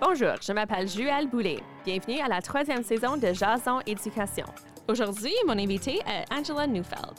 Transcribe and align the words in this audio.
Bonjour, 0.00 0.34
je 0.40 0.52
m'appelle 0.52 0.86
Juelle 0.86 1.28
Boulet. 1.28 1.58
Bienvenue 1.84 2.20
à 2.20 2.28
la 2.28 2.40
troisième 2.40 2.84
saison 2.84 3.16
de 3.16 3.32
Jason 3.32 3.80
Éducation. 3.84 4.44
Aujourd'hui, 4.86 5.32
mon 5.44 5.58
invité 5.58 5.98
est 6.06 6.32
Angela 6.32 6.68
Neufeld. 6.68 7.16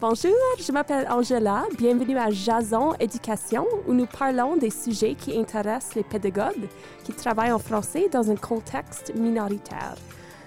Bonjour, 0.00 0.32
je 0.58 0.72
m'appelle 0.72 1.06
Angela. 1.10 1.64
Bienvenue 1.76 2.16
à 2.16 2.30
Jason 2.30 2.94
Éducation, 2.98 3.66
où 3.86 3.92
nous 3.92 4.06
parlons 4.06 4.56
des 4.56 4.70
sujets 4.70 5.14
qui 5.14 5.38
intéressent 5.38 5.94
les 5.94 6.04
pédagogues 6.04 6.68
qui 7.04 7.12
travaillent 7.12 7.52
en 7.52 7.58
français 7.58 8.08
dans 8.10 8.30
un 8.30 8.36
contexte 8.36 9.14
minoritaire. 9.14 9.96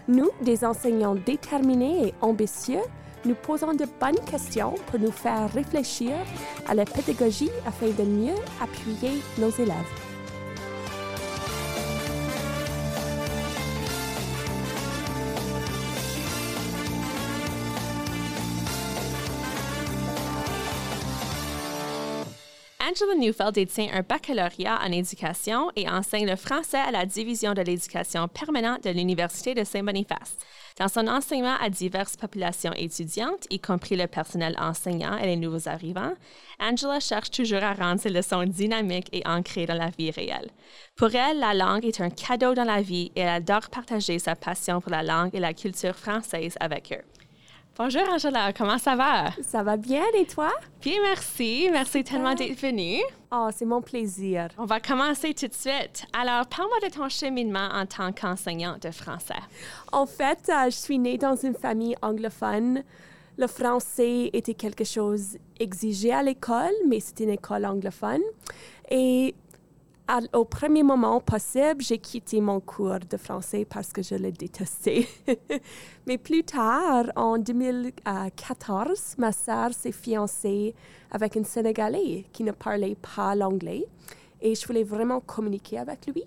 Nous, 0.07 0.31
des 0.41 0.65
enseignants 0.65 1.15
déterminés 1.15 2.07
et 2.07 2.13
ambitieux, 2.19 2.81
nous 3.25 3.35
posons 3.35 3.73
de 3.73 3.85
bonnes 3.99 4.25
questions 4.25 4.73
pour 4.87 4.99
nous 4.99 5.11
faire 5.11 5.53
réfléchir 5.53 6.13
à 6.67 6.73
la 6.73 6.85
pédagogie 6.85 7.51
afin 7.67 7.89
de 7.89 8.03
mieux 8.09 8.35
appuyer 8.59 9.21
nos 9.37 9.51
élèves. 9.51 10.04
Angela 22.87 23.15
Neufeld 23.15 23.55
détient 23.55 23.89
un 23.93 24.03
baccalauréat 24.03 24.79
en 24.79 24.91
éducation 24.91 25.71
et 25.75 25.89
enseigne 25.89 26.29
le 26.29 26.35
français 26.35 26.77
à 26.77 26.91
la 26.91 27.07
division 27.07 27.55
de 27.55 27.63
l'éducation 27.63 28.27
permanente 28.27 28.83
de 28.83 28.91
l'Université 28.91 29.55
de 29.55 29.63
Saint-Boniface. 29.63 30.37
Dans 30.77 30.87
son 30.87 31.07
enseignement 31.07 31.55
à 31.59 31.71
diverses 31.71 32.15
populations 32.15 32.73
étudiantes, 32.73 33.47
y 33.49 33.59
compris 33.59 33.95
le 33.95 34.05
personnel 34.05 34.55
enseignant 34.59 35.17
et 35.17 35.25
les 35.25 35.35
nouveaux 35.35 35.67
arrivants, 35.67 36.13
Angela 36.59 36.99
cherche 36.99 37.31
toujours 37.31 37.63
à 37.63 37.73
rendre 37.73 38.01
ses 38.01 38.11
leçons 38.11 38.43
dynamiques 38.43 39.09
et 39.13 39.25
ancrées 39.25 39.65
dans 39.65 39.73
la 39.73 39.89
vie 39.89 40.11
réelle. 40.11 40.51
Pour 40.95 41.15
elle, 41.15 41.39
la 41.39 41.55
langue 41.55 41.85
est 41.85 42.01
un 42.01 42.11
cadeau 42.11 42.53
dans 42.53 42.65
la 42.65 42.83
vie 42.83 43.11
et 43.15 43.21
elle 43.21 43.29
adore 43.29 43.71
partager 43.71 44.19
sa 44.19 44.35
passion 44.35 44.79
pour 44.79 44.91
la 44.91 45.01
langue 45.01 45.33
et 45.33 45.39
la 45.39 45.55
culture 45.55 45.95
française 45.95 46.55
avec 46.59 46.91
eux. 46.91 47.14
Bonjour 47.77 48.03
Angela, 48.09 48.53
comment 48.53 48.77
ça 48.77 48.95
va? 48.95 49.31
Ça 49.41 49.61
va 49.61 49.75
bien 49.75 50.05
et 50.17 50.25
toi? 50.25 50.49
Bien, 50.81 50.95
merci. 51.03 51.67
Merci 51.69 52.05
tellement 52.05 52.33
d'être 52.33 52.57
venue. 52.57 53.01
Oh, 53.33 53.49
c'est 53.53 53.65
mon 53.65 53.81
plaisir. 53.81 54.47
On 54.57 54.63
va 54.63 54.79
commencer 54.79 55.33
tout 55.33 55.47
de 55.47 55.53
suite. 55.53 56.05
Alors, 56.13 56.45
parle-moi 56.45 56.77
de 56.87 56.93
ton 56.93 57.09
cheminement 57.09 57.67
en 57.73 57.85
tant 57.85 58.13
qu'enseignante 58.13 58.83
de 58.83 58.91
français. 58.91 59.33
En 59.91 60.05
fait, 60.05 60.47
euh, 60.47 60.65
je 60.67 60.75
suis 60.77 60.97
née 60.97 61.17
dans 61.17 61.35
une 61.35 61.53
famille 61.53 61.97
anglophone. 62.01 62.81
Le 63.37 63.47
français 63.47 64.29
était 64.31 64.53
quelque 64.53 64.85
chose 64.85 65.37
exigé 65.59 66.13
à 66.13 66.23
l'école, 66.23 66.71
mais 66.87 67.01
c'était 67.01 67.25
une 67.25 67.31
école 67.31 67.65
anglophone. 67.65 68.21
Et 68.89 69.35
au 70.33 70.45
premier 70.45 70.83
moment 70.83 71.19
possible, 71.19 71.81
j'ai 71.81 71.97
quitté 71.97 72.39
mon 72.39 72.59
cours 72.59 72.99
de 73.09 73.17
français 73.17 73.65
parce 73.65 73.91
que 73.91 74.03
je 74.03 74.15
le 74.15 74.31
détestais. 74.31 75.07
Mais 76.05 76.17
plus 76.17 76.43
tard, 76.43 77.05
en 77.15 77.37
2014, 77.37 79.15
ma 79.17 79.31
sœur 79.31 79.73
s'est 79.73 79.91
fiancée 79.91 80.75
avec 81.11 81.35
un 81.37 81.43
Sénégalais 81.43 82.25
qui 82.31 82.43
ne 82.43 82.51
parlait 82.51 82.95
pas 83.15 83.35
l'anglais 83.35 83.87
et 84.41 84.53
je 84.53 84.65
voulais 84.67 84.83
vraiment 84.83 85.21
communiquer 85.21 85.79
avec 85.79 86.05
lui. 86.07 86.23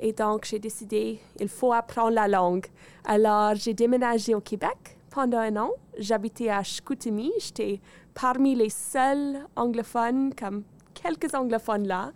Et 0.00 0.12
donc, 0.14 0.46
j'ai 0.46 0.58
décidé, 0.58 1.20
il 1.38 1.48
faut 1.48 1.74
apprendre 1.74 2.12
la 2.14 2.26
langue. 2.26 2.66
Alors, 3.04 3.54
j'ai 3.54 3.74
déménagé 3.74 4.34
au 4.34 4.40
Québec 4.40 4.96
pendant 5.10 5.38
un 5.38 5.56
an. 5.56 5.70
J'habitais 5.98 6.48
à 6.48 6.62
Chicoutimi. 6.62 7.30
J'étais 7.38 7.80
parmi 8.14 8.54
les 8.54 8.70
seuls 8.70 9.46
anglophones, 9.56 10.32
comme 10.34 10.62
quelques 10.94 11.34
anglophones 11.34 11.86
là. 11.86 12.12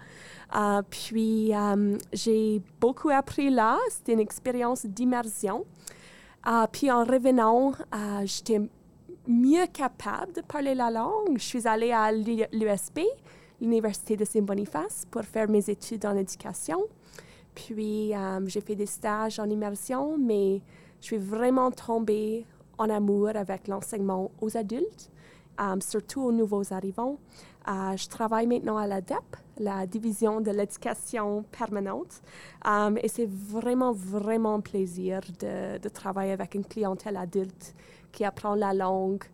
Euh, 0.56 0.82
puis, 0.88 1.54
euh, 1.54 1.98
j'ai 2.12 2.62
beaucoup 2.80 3.10
appris 3.10 3.50
là. 3.50 3.78
C'était 3.90 4.12
une 4.12 4.20
expérience 4.20 4.86
d'immersion. 4.86 5.64
Euh, 6.46 6.66
puis, 6.70 6.90
en 6.90 7.04
revenant, 7.04 7.72
j'étais 8.24 8.60
mieux 9.26 9.66
capable 9.72 10.32
de 10.32 10.42
parler 10.42 10.74
la 10.74 10.90
langue. 10.90 11.36
Je 11.36 11.44
suis 11.44 11.66
allée 11.66 11.92
à 11.92 12.12
l'USB, 12.12 13.00
l'Université 13.60 14.16
de 14.16 14.24
Saint-Boniface, 14.24 15.06
pour 15.10 15.22
faire 15.22 15.48
mes 15.48 15.68
études 15.70 16.04
en 16.06 16.16
éducation. 16.16 16.84
Puis, 17.54 18.12
j'ai 18.46 18.60
fait 18.60 18.76
des 18.76 18.86
stages 18.86 19.38
en 19.38 19.48
immersion, 19.48 20.18
mais 20.18 20.60
je 21.00 21.06
suis 21.06 21.18
vraiment 21.18 21.70
tombée 21.70 22.44
en 22.78 22.90
amour 22.90 23.30
avec 23.34 23.66
l'enseignement 23.68 24.30
aux 24.40 24.56
adultes, 24.56 25.10
surtout 25.80 26.22
aux 26.22 26.32
nouveaux 26.32 26.72
arrivants. 26.72 27.18
Je 27.66 28.08
travaille 28.08 28.46
maintenant 28.46 28.76
à 28.76 28.86
la 28.86 29.00
DEP, 29.00 29.36
la 29.58 29.86
division 29.86 30.40
de 30.40 30.50
l'éducation 30.50 31.44
permanente. 31.50 32.22
Um, 32.64 32.98
et 33.02 33.08
c'est 33.08 33.28
vraiment, 33.28 33.92
vraiment 33.92 34.54
un 34.54 34.60
plaisir 34.60 35.20
de, 35.40 35.88
travailler 35.88 36.32
avec 36.32 36.54
une 36.54 36.64
clientèle 36.64 37.16
adulte 37.16 37.74
qui 38.12 38.24
apprend 38.24 38.54
la 38.54 38.72
langue 38.74 39.24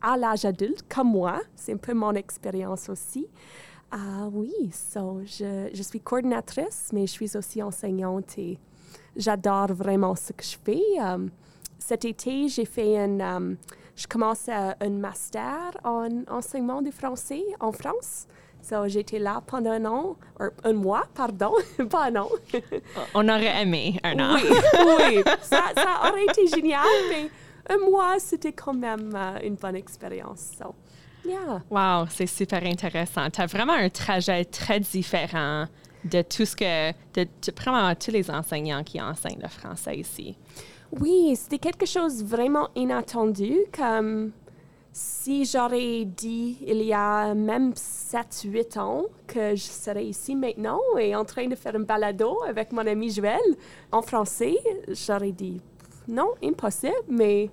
à 0.00 0.16
l'âge 0.16 0.44
adulte, 0.44 0.84
comme 0.88 1.10
moi. 1.10 1.40
C'est 1.56 1.72
un 1.72 1.78
peu 1.78 1.94
mon 1.94 2.12
expérience 2.12 2.88
aussi. 2.88 3.26
Ah 3.90 4.28
oui, 4.30 4.52
so, 4.70 5.20
je, 5.24 5.70
je, 5.72 5.82
suis 5.82 6.00
coordinatrice, 6.00 6.90
mais 6.92 7.06
je 7.06 7.12
suis 7.12 7.36
aussi 7.36 7.62
enseignante 7.62 8.36
et 8.38 8.58
j'adore 9.16 9.72
vraiment 9.72 10.14
ce 10.14 10.32
que 10.32 10.44
je 10.44 10.56
fais. 10.62 10.82
Cet 11.78 12.04
été, 12.04 12.48
j'ai 12.48 12.64
fait 12.64 12.98
un... 12.98 13.20
Um, 13.20 13.56
je 13.98 14.06
commence 14.06 14.48
un 14.48 14.90
master 14.90 15.76
en 15.82 16.08
enseignement 16.28 16.80
du 16.80 16.92
français 16.92 17.42
en 17.58 17.72
France. 17.72 18.28
So, 18.62 18.86
j'étais 18.86 19.18
là 19.18 19.42
pendant 19.46 19.70
un 19.70 19.84
an, 19.86 20.16
un 20.64 20.72
mois, 20.72 21.04
pardon, 21.14 21.52
pas 21.90 22.06
un 22.06 22.16
an. 22.16 22.28
On 23.14 23.28
aurait 23.28 23.62
aimé 23.62 23.98
un 24.04 24.18
an. 24.18 24.36
Oui, 24.36 25.14
oui. 25.16 25.22
Ça, 25.42 25.64
ça, 25.74 26.08
aurait 26.08 26.24
été 26.24 26.46
génial, 26.46 26.86
mais 27.08 27.30
un 27.68 27.78
mois, 27.90 28.18
c'était 28.18 28.52
quand 28.52 28.74
même 28.74 29.12
euh, 29.14 29.38
une 29.42 29.54
bonne 29.54 29.76
expérience. 29.76 30.52
So, 30.58 30.74
yeah. 31.24 31.62
Wow, 31.70 32.06
c'est 32.10 32.26
super 32.26 32.62
intéressant. 32.64 33.30
Tu 33.30 33.40
as 33.40 33.46
vraiment 33.46 33.74
un 33.74 33.88
trajet 33.88 34.44
très 34.44 34.80
différent 34.80 35.66
de 36.04 36.22
tout 36.22 36.44
ce 36.44 36.54
que, 36.54 36.90
de, 37.14 37.24
de 37.24 37.52
vraiment 37.56 37.94
tous 37.94 38.10
les 38.10 38.30
enseignants 38.30 38.84
qui 38.84 39.00
enseignent 39.00 39.40
le 39.42 39.48
français 39.48 39.96
ici. 39.96 40.36
Oui, 40.92 41.36
c'était 41.36 41.58
quelque 41.58 41.84
chose 41.84 42.24
vraiment 42.24 42.68
inattendu, 42.74 43.58
comme 43.76 44.32
si 44.90 45.44
j'aurais 45.44 46.06
dit 46.06 46.56
il 46.66 46.82
y 46.82 46.94
a 46.94 47.34
même 47.34 47.72
7-8 47.72 48.78
ans 48.78 49.04
que 49.26 49.54
je 49.54 49.62
serais 49.62 50.06
ici 50.06 50.34
maintenant 50.34 50.80
et 50.98 51.14
en 51.14 51.26
train 51.26 51.46
de 51.46 51.54
faire 51.54 51.76
un 51.76 51.80
balado 51.80 52.38
avec 52.48 52.72
mon 52.72 52.86
ami 52.86 53.10
Joël 53.10 53.38
en 53.92 54.00
français, 54.00 54.56
j'aurais 54.88 55.32
dit 55.32 55.60
non, 56.08 56.30
impossible, 56.42 56.94
mais 57.06 57.50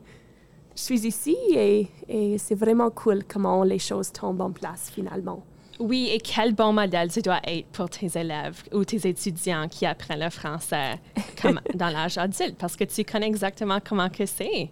je 0.74 0.82
suis 0.82 1.06
ici 1.06 1.36
et, 1.54 1.88
et 2.08 2.38
c'est 2.38 2.56
vraiment 2.56 2.90
cool 2.90 3.26
comment 3.26 3.64
les 3.64 3.80
choses 3.80 4.14
tombent 4.14 4.42
en 4.42 4.52
place 4.52 4.90
finalement. 4.90 5.44
Oui, 5.80 6.10
et 6.12 6.20
quel 6.20 6.54
bon 6.54 6.72
modèle 6.72 7.12
tu 7.12 7.22
dois 7.22 7.42
être 7.46 7.68
pour 7.68 7.90
tes 7.90 8.08
élèves 8.18 8.64
ou 8.72 8.86
tes 8.86 9.08
étudiants 9.08 9.68
qui 9.68 9.86
apprennent 9.86 10.24
le 10.24 10.30
français 10.30 11.00
comme 11.42 11.60
dans 11.74 11.90
l'âge 11.90 12.18
adulte 12.18 12.56
parce 12.58 12.76
que 12.76 12.86
tu 12.86 13.04
connais 13.04 13.28
exactement 13.28 13.80
comment 13.86 14.10
que 14.10 14.26
c'est. 14.26 14.70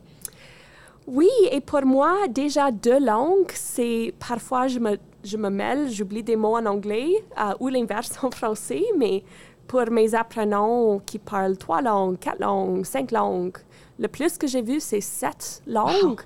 Oui, 1.05 1.29
et 1.51 1.59
pour 1.59 1.85
moi, 1.85 2.27
déjà 2.29 2.71
deux 2.71 2.99
langues, 2.99 3.51
c'est 3.53 4.13
parfois 4.25 4.67
je 4.67 4.79
me, 4.79 4.97
je 5.23 5.35
me 5.35 5.49
mêle, 5.49 5.91
j'oublie 5.91 6.23
des 6.23 6.37
mots 6.37 6.55
en 6.55 6.65
anglais 6.65 7.09
euh, 7.37 7.53
ou 7.59 7.67
l'inverse 7.67 8.17
en 8.23 8.31
français, 8.31 8.83
mais 8.97 9.23
pour 9.67 9.91
mes 9.91 10.15
apprenants 10.15 10.99
qui 11.05 11.19
parlent 11.19 11.57
trois 11.57 11.81
langues, 11.81 12.17
quatre 12.19 12.39
langues, 12.39 12.85
cinq 12.85 13.11
langues, 13.11 13.57
le 13.99 14.07
plus 14.07 14.37
que 14.37 14.47
j'ai 14.47 14.61
vu, 14.61 14.79
c'est 14.79 15.01
sept 15.01 15.61
langues. 15.67 16.21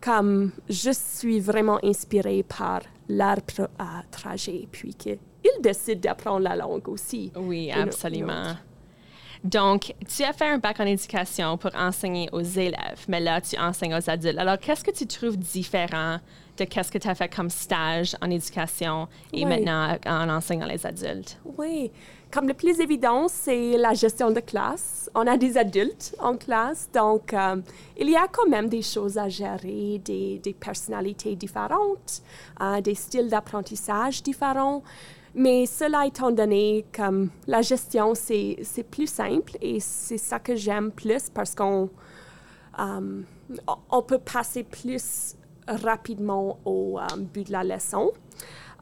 Comme 0.00 0.52
je 0.68 0.90
suis 0.92 1.40
vraiment 1.40 1.78
inspirée 1.82 2.44
par 2.44 2.82
leur 3.08 3.38
euh, 3.58 3.64
trajet, 4.10 4.68
puis 4.70 4.94
qu'ils 4.94 5.18
décident 5.60 6.00
d'apprendre 6.00 6.40
la 6.40 6.56
langue 6.56 6.88
aussi. 6.88 7.32
Oui, 7.36 7.70
absolument. 7.70 8.54
Donc, 9.42 9.94
tu 10.08 10.22
as 10.22 10.32
fait 10.32 10.46
un 10.46 10.56
bac 10.56 10.80
en 10.80 10.86
éducation 10.86 11.58
pour 11.58 11.70
enseigner 11.76 12.30
aux 12.32 12.40
élèves, 12.40 13.04
mais 13.08 13.20
là, 13.20 13.42
tu 13.42 13.58
enseignes 13.58 13.94
aux 13.94 14.10
adultes. 14.10 14.38
Alors, 14.38 14.58
qu'est-ce 14.58 14.82
que 14.82 14.90
tu 14.90 15.06
trouves 15.06 15.36
différent 15.36 16.18
de 16.56 16.64
qu'est-ce 16.64 16.90
que 16.90 16.98
tu 16.98 17.08
as 17.08 17.14
fait 17.14 17.34
comme 17.34 17.50
stage 17.50 18.16
en 18.20 18.30
éducation 18.30 19.08
et 19.32 19.44
maintenant 19.44 19.96
en 20.06 20.28
enseignant 20.28 20.66
les 20.66 20.84
adultes? 20.86 21.38
Oui. 21.58 21.90
Comme 22.30 22.48
le 22.48 22.54
plus 22.54 22.80
évident, 22.80 23.28
c'est 23.28 23.76
la 23.76 23.94
gestion 23.94 24.32
de 24.32 24.40
classe. 24.40 25.08
On 25.14 25.24
a 25.26 25.36
des 25.36 25.56
adultes 25.56 26.16
en 26.18 26.36
classe, 26.36 26.88
donc 26.92 27.32
euh, 27.32 27.56
il 27.96 28.10
y 28.10 28.16
a 28.16 28.26
quand 28.26 28.48
même 28.48 28.68
des 28.68 28.82
choses 28.82 29.18
à 29.18 29.28
gérer, 29.28 30.00
des, 30.04 30.40
des 30.42 30.52
personnalités 30.52 31.36
différentes, 31.36 32.22
euh, 32.60 32.80
des 32.80 32.96
styles 32.96 33.28
d'apprentissage 33.28 34.22
différents. 34.22 34.82
Mais 35.34 35.66
cela 35.66 36.06
étant 36.06 36.30
donné, 36.30 36.84
comme 36.94 37.30
la 37.46 37.60
gestion, 37.60 38.14
c'est, 38.14 38.56
plus 38.90 39.08
simple 39.08 39.56
et 39.60 39.80
c'est 39.80 40.18
ça 40.18 40.38
que 40.38 40.54
j'aime 40.54 40.92
plus 40.92 41.28
parce 41.28 41.54
qu'on 41.54 41.90
euh, 42.78 43.22
on 43.90 44.02
peut 44.02 44.18
passer 44.18 44.62
plus 44.62 45.36
rapidement 45.68 46.58
au 46.64 46.98
euh, 46.98 47.02
but 47.18 47.46
de 47.48 47.52
la 47.52 47.64
leçon. 47.64 48.10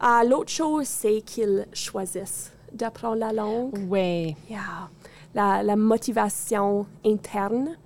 Euh, 0.03 0.25
l'autre 0.29 0.51
chose, 0.51 0.87
c'est 0.87 1.21
qu'ils 1.23 1.67
choisissent 1.73 2.53
d'apprendre 2.73 3.17
la 3.17 3.33
langue. 3.33 3.73
Oui. 3.89 4.35
Yeah. 4.51 4.91
La, 5.35 5.63
la 5.63 5.77
motivation 5.77 6.87
interne, 7.05 7.77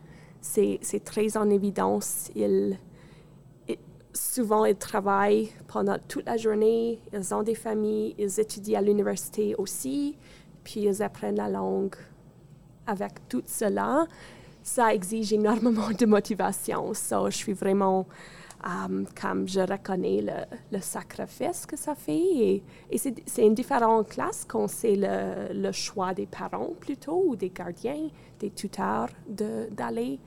c'est 0.40 0.78
c'est 0.82 1.04
très 1.04 1.36
en 1.36 1.48
évidence. 1.50 2.30
Ils, 2.34 2.78
ils- 3.68 3.78
souvent, 4.12 4.64
ils 4.64 4.76
travaillent 4.76 5.50
pendant 5.68 5.96
toute 6.08 6.24
la 6.26 6.36
journée, 6.36 7.00
ils 7.12 7.34
ont 7.34 7.42
des 7.42 7.54
familles, 7.54 8.14
ils 8.18 8.40
étudient 8.40 8.78
à 8.78 8.82
l'université 8.82 9.54
aussi, 9.58 10.16
puis 10.64 10.80
ils 10.82 11.02
apprennent 11.02 11.36
la 11.36 11.48
langue 11.48 11.94
avec 12.86 13.28
tout 13.28 13.42
cela. 13.46 14.06
Ça 14.62 14.92
exige 14.94 15.32
énormément 15.32 15.90
de 15.96 16.06
motivation. 16.06 16.92
So, 16.94 17.30
je 17.30 17.36
suis 17.36 17.52
vraiment, 17.52 18.06
comme 19.20 19.46
je 19.48 19.60
reconnais 19.60 20.22
le, 20.22 20.56
le 20.76 20.80
sacrifice 20.80 21.66
que 21.66 21.76
ça 21.76 21.94
fait. 21.94 22.16
Et, 22.18 22.62
et 22.90 22.98
c'est 22.98 23.46
une 23.46 23.54
différente 23.54 24.08
classe 24.08 24.44
quand 24.46 24.68
c'est 24.68 24.96
le, 24.96 25.52
le 25.52 25.72
choix 25.72 26.14
des 26.14 26.26
parents 26.26 26.70
plutôt, 26.80 27.22
ou 27.26 27.36
des 27.36 27.50
gardiens, 27.50 28.08
des 28.40 28.50
tuteurs 28.50 29.08
de- 29.28 29.68
d'aller 29.70 30.18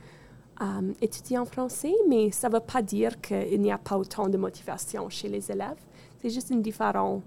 euh, 0.62 0.94
étudier 1.02 1.38
en 1.38 1.46
français. 1.46 1.94
Mais 2.08 2.32
ça 2.32 2.48
ne 2.50 2.54
veut 2.54 2.60
pas 2.62 2.82
dire 2.82 3.20
qu'il 3.22 3.60
n'y 3.62 3.72
a 3.72 3.78
pas 3.78 3.98
autant 3.98 4.28
de 4.30 4.38
motivation 4.38 5.10
chez 5.10 5.28
les 5.30 5.52
élèves. 5.52 5.80
C'est 6.22 6.30
juste 6.30 6.50
une 6.50 6.62
différente, 6.62 7.24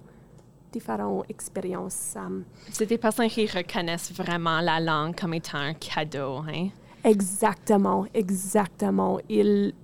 différente 0.72 1.24
expérience. 1.28 2.14
euh, 2.16 2.40
C'est 2.70 2.86
des 2.86 2.98
personnes 2.98 3.28
qui 3.28 3.46
reconnaissent 3.46 4.12
vraiment 4.12 4.60
la 4.60 4.80
langue 4.80 5.14
comme 5.18 5.34
étant 5.34 5.58
un 5.58 5.74
cadeau, 5.74 6.36
hein? 6.48 6.68
Exactement, 7.04 8.06
exactement. 8.14 9.18
Ils, 9.28 9.74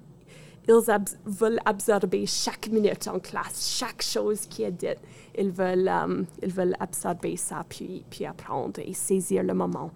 ils 0.69 0.99
veulent 1.25 1.61
absorber 1.65 2.26
chaque 2.26 2.69
minute 2.69 3.09
en 3.09 3.19
classe, 3.19 3.76
chaque 3.79 4.03
chose 4.03 4.47
qui 4.47 4.65
est 4.65 4.70
dite. 4.70 4.99
Ils 5.37 5.50
veulent, 5.50 5.88
euh, 5.88 6.23
ils 6.43 6.53
veulent 6.53 6.76
absorber 6.79 7.37
ça, 7.37 7.65
puis, 7.69 8.05
puis 8.11 8.26
apprendre 8.26 8.81
et 8.85 8.93
saisir 8.93 9.43
le 9.43 9.55
moment. 9.55 9.91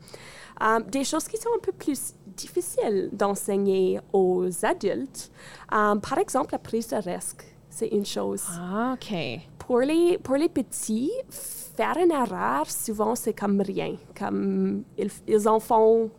Euh, 0.63 0.81
des 0.81 1.05
choses 1.05 1.29
qui 1.29 1.37
sont 1.37 1.51
un 1.55 1.61
peu 1.61 1.73
plus 1.73 2.15
difficiles 2.27 3.11
d'enseigner 3.13 4.01
aux 4.13 4.47
adultes, 4.65 5.31
euh, 5.75 5.97
par 5.97 6.19
exemple, 6.19 6.53
la 6.53 6.59
prise 6.59 6.89
de 6.89 6.97
risque, 6.97 7.45
c'est 7.69 7.89
une 7.89 8.07
chose. 8.07 8.45
Ah, 8.51 8.95
OK. 8.95 9.15
Pour 9.59 9.81
les, 9.81 10.19
pour 10.19 10.37
les 10.37 10.49
petits, 10.49 11.13
faire 11.31 11.97
une 12.03 12.13
erreur, 12.13 12.71
souvent, 12.71 13.15
c'est 13.15 13.35
comme 13.35 13.61
rien. 13.61 13.97
Comme 14.19 14.85
ils, 14.97 15.11
ils 15.27 15.49
en 15.49 15.61
font 15.61 16.11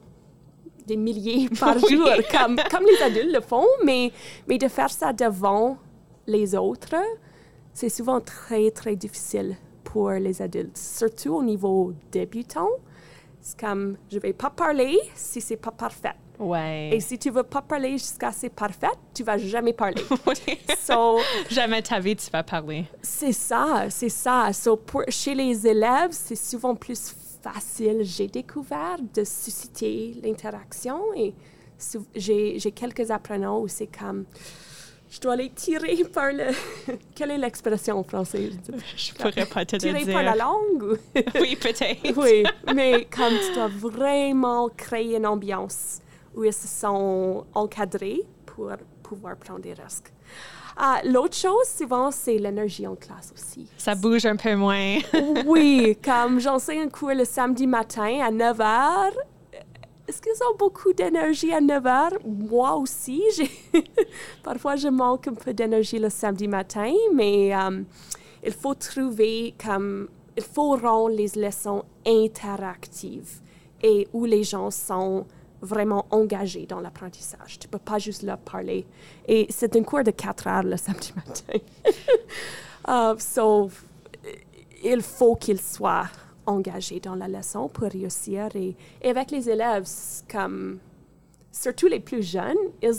des 0.85 0.97
milliers 0.97 1.49
par 1.59 1.75
Oui. 1.81 1.95
jour, 1.95 2.09
comme, 2.31 2.57
comme 2.69 2.85
les 2.85 3.01
adultes 3.01 3.33
le 3.33 3.41
font, 3.41 3.65
mais, 3.83 4.11
mais 4.47 4.57
de 4.57 4.67
faire 4.67 4.89
ça 4.89 5.13
devant 5.13 5.77
les 6.27 6.55
autres, 6.55 6.95
c'est 7.73 7.89
souvent 7.89 8.19
très, 8.21 8.71
très 8.71 8.95
difficile 8.95 9.55
pour 9.83 10.11
les 10.11 10.41
adultes, 10.41 10.77
surtout 10.77 11.35
au 11.35 11.43
niveau 11.43 11.93
débutant. 12.11 12.69
C'est 13.41 13.59
comme, 13.59 13.97
je 14.11 14.19
vais 14.19 14.33
pas 14.33 14.49
parler 14.49 14.97
si 15.15 15.41
c'est 15.41 15.57
pas 15.57 15.71
parfait. 15.71 16.13
Et 16.39 16.43
Ouais. 16.43 16.97
si 16.99 17.17
tu 17.19 17.29
veux 17.29 17.43
pas 17.43 17.61
parler 17.61 17.91
jusqu'à 17.91 18.31
c'est 18.31 18.49
parfait, 18.49 18.87
tu 19.13 19.23
vas 19.23 19.37
jamais 19.37 19.73
parler. 19.73 20.01
Oui. 20.27 20.57
so, 20.81 21.19
Jamais 21.49 21.81
ta 21.81 21.99
vie, 21.99 22.15
tu 22.15 22.29
vas 22.31 22.41
parler. 22.43 22.85
c'est 23.01 23.31
ça, 23.33 23.85
c'est 23.89 24.09
ça. 24.09 24.51
So, 24.53 24.77
pour- 24.77 25.03
chez 25.09 25.35
les 25.35 25.67
élèves, 25.67 26.09
c'est 26.11 26.35
souvent 26.35 26.73
plus 26.75 27.13
facile, 27.43 27.99
j'ai 28.03 28.27
découvert, 28.27 28.97
de 29.13 29.23
susciter 29.23 30.15
l'interaction. 30.23 30.99
Et 31.15 31.33
j'ai 32.15 32.71
quelques 32.73 33.11
apprenants 33.11 33.59
où 33.61 33.67
c'est 33.67 33.87
comme, 33.87 34.25
je 35.09 35.19
dois 35.19 35.35
les 35.35 35.49
tirer 35.49 35.95
par 36.11 36.31
le... 36.31 36.45
Quelle 37.15 37.31
est 37.31 37.37
l'expression 37.37 37.99
en 37.99 38.03
français? 38.03 38.49
Je 38.95 39.13
pourrais 39.13 39.45
pas 39.45 39.65
te 39.65 39.75
le 39.75 39.81
Tirer 39.81 40.03
dire. 40.05 40.13
par 40.13 40.23
la 40.23 40.35
langue? 40.35 40.83
ou- 40.83 40.97
Oui, 41.41 41.55
peut-être. 41.55 42.17
oui, 42.17 42.43
mais 42.73 43.05
comme 43.15 43.33
tu 43.47 43.53
dois 43.53 43.67
vraiment 43.67 44.69
créer 44.69 45.17
une 45.17 45.27
ambiance 45.27 45.99
où 46.35 46.43
ils 46.45 46.53
se 46.53 46.67
sont 46.67 47.45
encadrés 47.53 48.21
pour 48.45 48.71
pouvoir 49.03 49.35
prendre 49.37 49.59
des 49.61 49.73
risques. 49.73 50.11
Ah, 50.75 51.01
L'autre 51.05 51.35
chose, 51.35 51.67
souvent, 51.67 52.09
c'est 52.09 52.37
l'énergie 52.37 52.87
en 52.87 52.95
classe 52.95 53.31
aussi. 53.35 53.69
Ça 53.77 53.93
bouge 53.93 54.25
un 54.25 54.35
peu 54.35 54.55
moins. 54.55 54.97
Oui, 55.45 55.97
comme 56.03 56.39
j'enseigne 56.39 56.81
un 56.81 56.89
cours 56.89 57.13
le 57.13 57.25
samedi 57.25 57.67
matin 57.67 58.19
à 58.23 58.31
9 58.31 58.57
h. 58.57 59.11
Est-ce 60.07 60.21
qu'ils 60.21 60.43
ont 60.49 60.57
beaucoup 60.57 60.91
d'énergie 60.93 61.53
à 61.53 61.61
9 61.61 61.83
h? 61.83 62.09
Moi 62.25 62.75
aussi, 62.75 63.21
parfois 64.43 64.75
je 64.75 64.87
manque 64.89 65.27
un 65.27 65.33
peu 65.33 65.53
d'énergie 65.53 65.99
le 65.99 66.09
samedi 66.09 66.47
matin, 66.47 66.91
mais 67.13 67.55
euh, 67.55 67.83
il 68.43 68.51
faut 68.51 68.73
trouver 68.73 69.53
comme 69.63 70.09
il 70.35 70.43
faut 70.43 70.75
rendre 70.75 71.15
les 71.15 71.29
leçons 71.35 71.83
interactives 72.05 73.39
et 73.81 74.07
où 74.13 74.25
les 74.25 74.43
gens 74.43 74.71
sont 74.71 75.25
vraiment 75.63 76.05
engagés 76.11 76.65
dans 76.65 76.79
l'apprentissage. 76.81 77.57
Tu 77.57 77.67
peux 77.67 77.79
pas 77.79 77.97
juste 77.97 78.21
leur 78.23 78.37
parler. 78.37 78.85
Et 79.27 79.47
c'est 79.49 79.75
un 79.75 79.83
cours 79.83 80.03
de 80.03 80.11
4 80.11 80.47
heures 80.47 80.63
le 80.63 80.77
samedi 80.77 81.13
matin. 81.15 81.59
Uh, 82.87 83.17
so, 83.19 83.71
il 84.83 85.01
faut 85.01 85.35
qu'ils 85.35 85.61
soient 85.61 86.07
engagés 86.45 86.99
dans 86.99 87.15
la 87.15 87.27
leçon 87.27 87.69
pour 87.69 87.87
réussir. 87.87 88.49
Et, 88.55 88.75
et 89.01 89.09
avec 89.09 89.31
les 89.31 89.49
élèves, 89.49 89.87
comme, 90.29 90.79
surtout 91.51 91.87
les 91.87 92.01
plus 92.01 92.21
jeunes, 92.21 92.57
ils, 92.81 92.91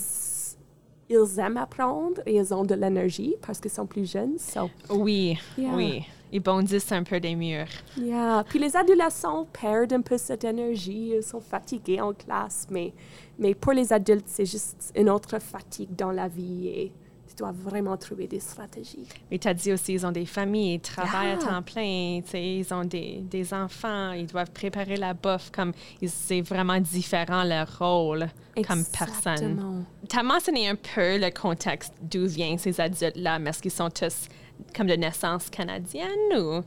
ils 1.10 1.38
aiment 1.38 1.58
apprendre 1.58 2.22
et 2.24 2.36
ils 2.36 2.54
ont 2.54 2.64
de 2.64 2.74
l'énergie 2.74 3.34
parce 3.46 3.60
qu'ils 3.60 3.70
sont 3.70 3.86
plus 3.86 4.10
jeunes. 4.10 4.38
So, 4.38 4.70
Oui, 4.88 5.38
Yeah. 5.58 5.74
oui. 5.74 6.04
Ils 6.34 6.40
bondissent 6.40 6.90
un 6.90 7.04
peu 7.04 7.20
des 7.20 7.36
murs. 7.36 7.68
yeah. 7.96 8.44
Puis 8.48 8.58
les 8.58 8.76
adolescents 8.76 9.46
perdent 9.52 9.92
un 9.92 10.00
peu 10.00 10.18
cette 10.18 10.42
énergie, 10.42 11.12
ils 11.16 11.22
sont 11.22 11.40
fatigués 11.40 12.00
en 12.00 12.12
classe, 12.12 12.66
mais, 12.70 12.92
mais 13.38 13.54
pour 13.54 13.72
les 13.72 13.92
adultes, 13.92 14.26
c'est 14.26 14.44
juste 14.44 14.92
une 14.96 15.08
autre 15.08 15.38
fatigue 15.38 15.94
dans 15.94 16.10
la 16.10 16.26
vie 16.26 16.66
et 16.66 16.92
tu 17.28 17.36
dois 17.36 17.52
vraiment 17.52 17.96
trouver 17.96 18.26
des 18.26 18.40
stratégies. 18.40 19.06
Mais 19.30 19.38
tu 19.38 19.46
as 19.46 19.54
dit 19.54 19.72
aussi, 19.72 19.92
ils 19.92 20.04
ont 20.04 20.10
des 20.10 20.26
familles, 20.26 20.74
ils 20.74 20.80
travaillent 20.80 21.32
à 21.32 21.36
temps 21.36 21.62
plein, 21.62 22.20
ils 22.34 22.66
ont 22.74 22.84
des, 22.84 23.20
des 23.22 23.54
enfants, 23.54 24.10
ils 24.10 24.26
doivent 24.26 24.50
préparer 24.50 24.96
la 24.96 25.14
bouffe. 25.14 25.50
Comme, 25.52 25.72
c'est 26.04 26.40
vraiment 26.40 26.80
différent 26.80 27.44
leur 27.44 27.78
rôle 27.78 28.26
comme 28.66 28.84
personne. 28.84 29.32
Exactement. 29.32 29.84
Tu 30.08 30.18
as 30.18 30.22
mentionné 30.24 30.68
un 30.68 30.76
peu 30.76 31.18
le 31.18 31.30
contexte 31.30 31.94
d'où 32.02 32.26
viennent 32.26 32.58
ces 32.58 32.80
adultes-là, 32.80 33.38
mais 33.38 33.50
est-ce 33.50 33.62
qu'ils 33.62 33.70
sont 33.70 33.90
tous 33.90 34.28
comme 34.76 34.86
de 34.86 34.94
naissance 34.94 35.50
canadienne 35.50 36.36
ou? 36.36 36.62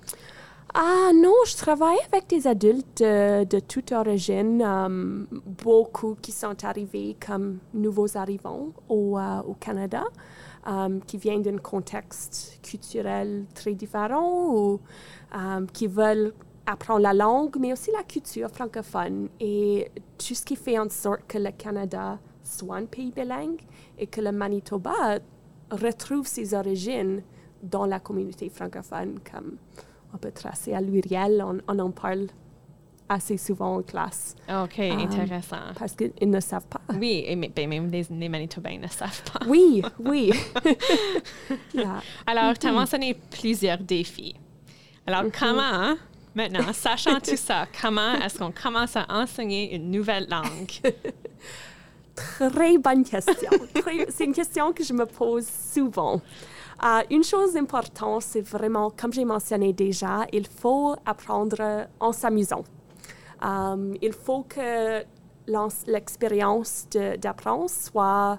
Ah 0.74 1.12
non, 1.16 1.34
je 1.48 1.56
travaille 1.56 1.98
avec 2.12 2.28
des 2.28 2.46
adultes 2.46 3.02
de, 3.02 3.46
de 3.46 3.60
toute 3.60 3.92
origine, 3.94 4.62
euh, 4.62 5.26
beaucoup 5.32 6.16
qui 6.22 6.32
sont 6.32 6.64
arrivés 6.64 7.16
comme 7.26 7.60
nouveaux 7.74 8.18
arrivants 8.18 8.68
au, 8.90 9.18
euh, 9.18 9.42
au 9.48 9.54
Canada, 9.54 10.04
euh, 10.68 11.00
qui 11.08 11.18
viennent 11.18 11.42
d'un 11.42 11.58
contexte 11.58 12.60
culturel 12.62 13.46
très 13.56 13.74
différent 13.74 14.50
ou 14.54 14.80
euh, 15.36 15.66
qui 15.74 15.88
veulent 15.88 16.34
apprendre 16.66 17.00
la 17.00 17.14
langue, 17.14 17.56
mais 17.60 17.72
aussi 17.72 17.92
la 17.92 18.04
culture 18.04 18.50
francophone 18.50 19.30
et 19.40 19.90
tout 20.18 20.36
ce 20.36 20.44
qui 20.44 20.58
fait 20.58 20.78
en 20.78 20.90
sorte 20.90 21.22
que 21.28 21.38
le 21.38 21.52
Canada 21.58 22.20
soit 22.44 22.76
un 22.76 22.86
pays 22.86 23.12
bilingue 23.12 23.62
et 23.98 24.06
que 24.06 24.20
le 24.20 24.34
Manitoba 24.34 25.20
retrouve 25.72 26.28
ses 26.28 26.54
origines 26.54 27.22
dans 27.64 27.86
la 27.86 28.00
communauté 28.00 28.50
francophone, 28.50 29.20
comme 29.32 29.58
on 30.14 30.18
peut 30.18 30.32
tracer 30.32 30.74
à 30.74 30.82
l'Uriel, 30.82 31.44
on, 31.46 31.60
on 31.68 31.80
en 31.80 31.92
parle 31.92 32.28
assez 33.10 33.38
souvent 33.38 33.78
en 33.78 33.82
classe 33.82 34.36
OK, 34.50 34.80
intéressant. 34.80 35.74
parce 35.78 35.96
qu'ils 35.96 36.30
ne 36.30 36.40
savent 36.40 36.66
pas. 36.68 36.82
Oui, 36.94 37.24
et 37.26 37.36
ben, 37.36 37.70
même 37.70 37.90
les, 37.90 38.06
les 38.10 38.30
Manitobains 38.30 38.78
ne 38.80 38.88
savent 38.88 39.24
pas. 39.32 39.40
Oui, 39.48 39.82
oui. 40.00 40.32
Yeah. 41.74 42.02
Alors, 42.26 42.58
tu 42.58 42.68
as 42.68 42.72
mentionné 42.72 43.14
plusieurs 43.14 43.78
défis. 43.78 44.36
Alors, 45.06 45.24
comment, 45.38 45.96
maintenant, 46.36 46.74
sachant 46.74 47.20
tout 47.20 47.38
ça, 47.38 47.68
comment 47.82 48.16
est-ce 48.16 48.40
qu'on 48.40 48.52
commence 48.52 48.96
à 48.96 49.06
enseigner 49.10 49.76
une 49.76 49.92
nouvelle 49.92 50.28
langue? 50.30 50.72
Très 52.16 52.78
bonne 52.80 53.04
question. 53.04 53.52
C'est 54.10 54.26
une 54.26 54.34
question 54.34 54.74
que 54.74 54.84
je 54.84 54.92
me 54.92 55.06
pose 55.06 55.48
souvent. 55.48 56.20
Euh, 56.84 57.02
une 57.10 57.24
chose 57.24 57.56
importante, 57.58 58.22
c'est 58.22 58.42
vraiment, 58.42 58.92
comme 58.92 59.12
j'ai 59.12 59.26
mentionné 59.26 59.74
déjà, 59.74 60.26
il 60.32 60.48
faut 60.48 60.96
apprendre 61.06 61.88
en 62.00 62.12
s'amusant. 62.12 62.64
Euh, 63.44 63.94
il 64.02 64.14
faut 64.14 64.44
que 64.44 65.04
l'expérience 65.88 66.88
d'apprendre 67.20 67.70
soit 67.70 68.38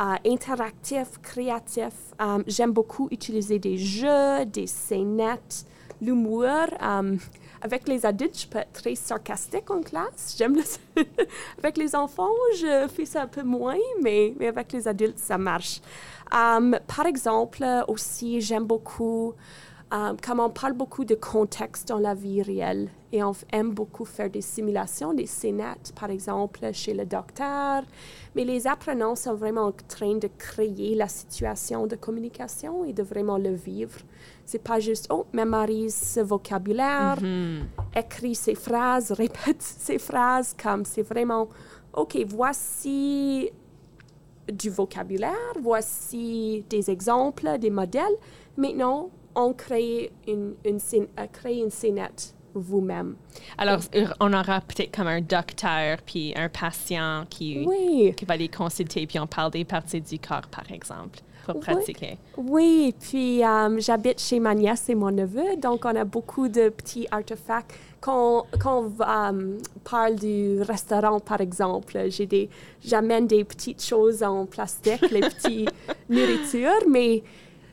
euh, 0.00 0.14
interactive, 0.26 1.20
créative. 1.22 1.92
J'aime 2.46 2.72
beaucoup 2.72 3.08
utiliser 3.10 3.58
des 3.58 3.76
jeux, 3.76 4.44
des 4.46 4.66
scénettes, 4.66 5.64
l'humour. 6.00 6.46
Avec 7.62 7.88
les 7.88 8.06
adultes, 8.06 8.40
je 8.40 8.46
peux 8.46 8.58
être 8.58 8.72
très 8.72 8.94
sarcastique 8.94 9.70
en 9.70 9.80
classe. 9.80 10.34
J'aime 10.38 10.56
le... 10.56 10.62
avec 11.58 11.76
les 11.76 11.94
enfants, 11.94 12.28
je 12.56 12.88
fais 12.88 13.04
ça 13.04 13.22
un 13.22 13.26
peu 13.26 13.42
moins, 13.42 13.76
mais, 14.02 14.34
avec 14.46 14.72
les 14.72 14.88
adultes, 14.88 15.18
ça 15.18 15.38
marche. 15.38 15.80
Euh, 16.34 16.78
par 16.86 17.06
exemple, 17.06 17.64
aussi, 17.88 18.40
j'aime 18.40 18.64
beaucoup 18.64 19.34
Euh, 19.92 20.14
comme 20.22 20.38
on 20.38 20.50
parle 20.50 20.74
beaucoup 20.74 21.04
de 21.04 21.16
contexte 21.16 21.88
dans 21.88 21.98
la 21.98 22.14
vie 22.14 22.42
réelle 22.42 22.90
et 23.10 23.24
on 23.24 23.32
aime 23.50 23.72
beaucoup 23.72 24.04
faire 24.04 24.30
des 24.30 24.40
simulations, 24.40 25.12
des 25.12 25.26
scénettes, 25.26 25.92
par 25.98 26.10
exemple, 26.10 26.72
chez 26.72 26.94
le 26.94 27.04
docteur, 27.04 27.82
mais 28.36 28.44
les 28.44 28.68
apprenants 28.68 29.16
sont 29.16 29.34
vraiment 29.34 29.64
en 29.64 29.72
train 29.72 30.14
de 30.14 30.28
créer 30.38 30.94
la 30.94 31.08
situation 31.08 31.88
de 31.88 31.96
communication 31.96 32.84
et 32.84 32.92
de 32.92 33.02
vraiment 33.02 33.36
le 33.36 33.52
vivre. 33.52 33.98
C'est 34.50 34.58
pas 34.58 34.80
juste, 34.80 35.06
oh, 35.10 35.26
mémorise 35.32 35.94
ce 35.94 36.18
vocabulaire, 36.18 37.16
écrit 37.94 38.34
ces 38.34 38.56
phrases, 38.56 39.12
répète 39.24 39.62
ces 39.62 39.96
phrases, 40.00 40.56
comme 40.60 40.84
c'est 40.84 41.02
vraiment, 41.02 41.48
OK, 41.94 42.18
voici 42.26 43.48
du 44.52 44.68
vocabulaire, 44.70 45.52
voici 45.62 46.64
des 46.68 46.90
exemples, 46.90 47.58
des 47.60 47.70
modèles. 47.70 48.16
Maintenant, 48.56 49.10
on 49.36 49.52
crée 49.52 50.10
une, 50.26 50.54
une, 50.64 50.78
scén- 50.78 51.06
euh, 51.20 51.26
crée 51.32 51.58
une 51.58 51.70
scénette 51.70 52.34
vous-même. 52.52 53.14
Alors, 53.56 53.78
on 54.18 54.32
aura 54.32 54.60
peut-être 54.62 54.92
comme 54.96 55.06
un 55.06 55.20
docteur 55.20 55.98
puis 56.04 56.32
un 56.34 56.48
patient 56.48 57.24
qui, 57.30 57.64
Oui. 57.64 58.12
qui 58.16 58.24
va 58.24 58.36
les 58.36 58.48
consulter, 58.48 59.06
puis 59.06 59.20
on 59.20 59.28
parle 59.28 59.52
des 59.52 59.64
parties 59.64 60.00
du 60.00 60.18
corps, 60.18 60.48
par 60.50 60.68
exemple, 60.72 61.20
pour 61.44 61.56
Oui. 61.56 61.60
pratiquer. 61.60 62.18
Oui, 62.36 62.94
puis 63.00 63.44
euh, 63.44 63.78
j'habite 63.80 64.20
chez 64.20 64.40
ma 64.40 64.54
nièce 64.54 64.88
et 64.88 64.94
mon 64.94 65.10
neveu, 65.10 65.56
donc 65.56 65.84
on 65.84 65.94
a 65.96 66.04
beaucoup 66.04 66.48
de 66.48 66.68
petits 66.68 67.06
artefacts. 67.10 67.72
Quand, 68.00 68.46
quand 68.58 68.84
on 68.84 68.92
euh, 69.02 69.58
parle 69.84 70.16
du 70.16 70.62
restaurant, 70.62 71.20
par 71.20 71.40
exemple, 71.40 71.98
j'ai 72.08 72.24
des, 72.26 72.48
j'amène 72.82 73.26
des 73.26 73.44
petites 73.44 73.82
choses 73.84 74.22
en 74.22 74.46
plastique, 74.46 75.10
les 75.10 75.20
petites 75.20 75.70
nourritures, 76.08 76.86
mais, 76.88 77.22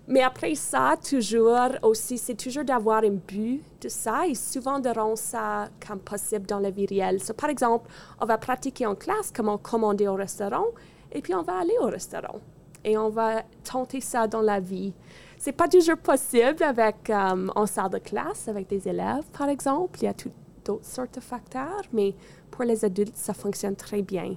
mais 0.08 0.22
après 0.22 0.54
ça, 0.56 0.96
toujours 1.10 1.70
aussi, 1.82 2.18
c'est 2.18 2.36
toujours 2.36 2.66
d'avoir 2.66 3.04
un 3.04 3.12
but 3.12 3.62
de 3.82 3.88
ça 3.90 4.28
et 4.28 4.36
souvent 4.36 4.80
de 4.80 4.90
rendre 4.90 5.18
ça 5.18 5.70
comme 5.88 6.00
possible 6.00 6.46
dans 6.46 6.60
la 6.60 6.72
vie 6.72 6.88
réelle. 6.88 7.24
So, 7.24 7.34
par 7.34 7.50
exemple, 7.50 7.90
on 8.20 8.26
va 8.26 8.38
pratiquer 8.38 8.86
en 8.86 8.96
classe 8.96 9.32
comment 9.34 9.58
commander 9.58 10.08
au 10.10 10.16
restaurant 10.16 10.66
et 11.14 11.22
puis 11.22 11.34
on 11.36 11.42
va 11.44 11.60
aller 11.60 11.76
au 11.82 11.86
restaurant 11.86 12.40
et 12.88 12.98
on 12.98 13.10
va 13.10 13.44
tenter 13.64 14.02
ça 14.02 14.28
dans 14.28 14.42
la 14.42 14.60
vie. 14.60 14.94
C'est 15.38 15.52
pas 15.62 15.68
toujours 15.68 15.98
possible 15.98 16.64
avec 16.64 17.10
euh, 17.10 17.48
en 17.56 17.66
salle 17.66 17.92
de 17.92 18.00
classe 18.00 18.48
avec 18.48 18.68
des 18.68 18.88
élèves, 18.88 19.26
par 19.38 19.50
exemple. 19.50 20.00
Il 20.02 20.06
y 20.06 20.08
a 20.08 20.14
toutes 20.14 20.34
d'autres 20.66 20.86
sortes 20.86 21.16
de 21.16 21.20
facteurs, 21.22 21.84
mais 21.94 22.16
pour 22.52 22.64
les 22.64 22.84
adultes, 22.84 23.16
ça 23.16 23.34
fonctionne 23.34 23.76
très 23.76 24.02
bien. 24.02 24.36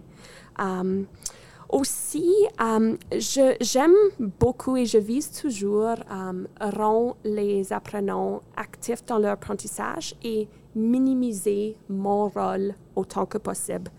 Euh, 0.61 1.02
aussi, 1.71 2.28
je- 3.12 3.57
j'aime 3.61 3.95
beaucoup 4.19 4.76
et 4.76 4.87
je 4.87 4.99
vise 4.99 5.30
toujours 5.42 5.97
euh, 6.11 6.45
rendre 6.61 7.16
les 7.25 7.73
apprenants 7.73 8.42
actifs 8.57 9.04
dans 9.07 9.19
leur 9.19 9.33
apprentissage 9.33 10.14
et 10.23 10.49
minimiser 10.75 11.76
mon 11.88 12.28
rôle 12.28 12.75
autant 12.97 13.26
que 13.26 13.38
possible. 13.38 13.90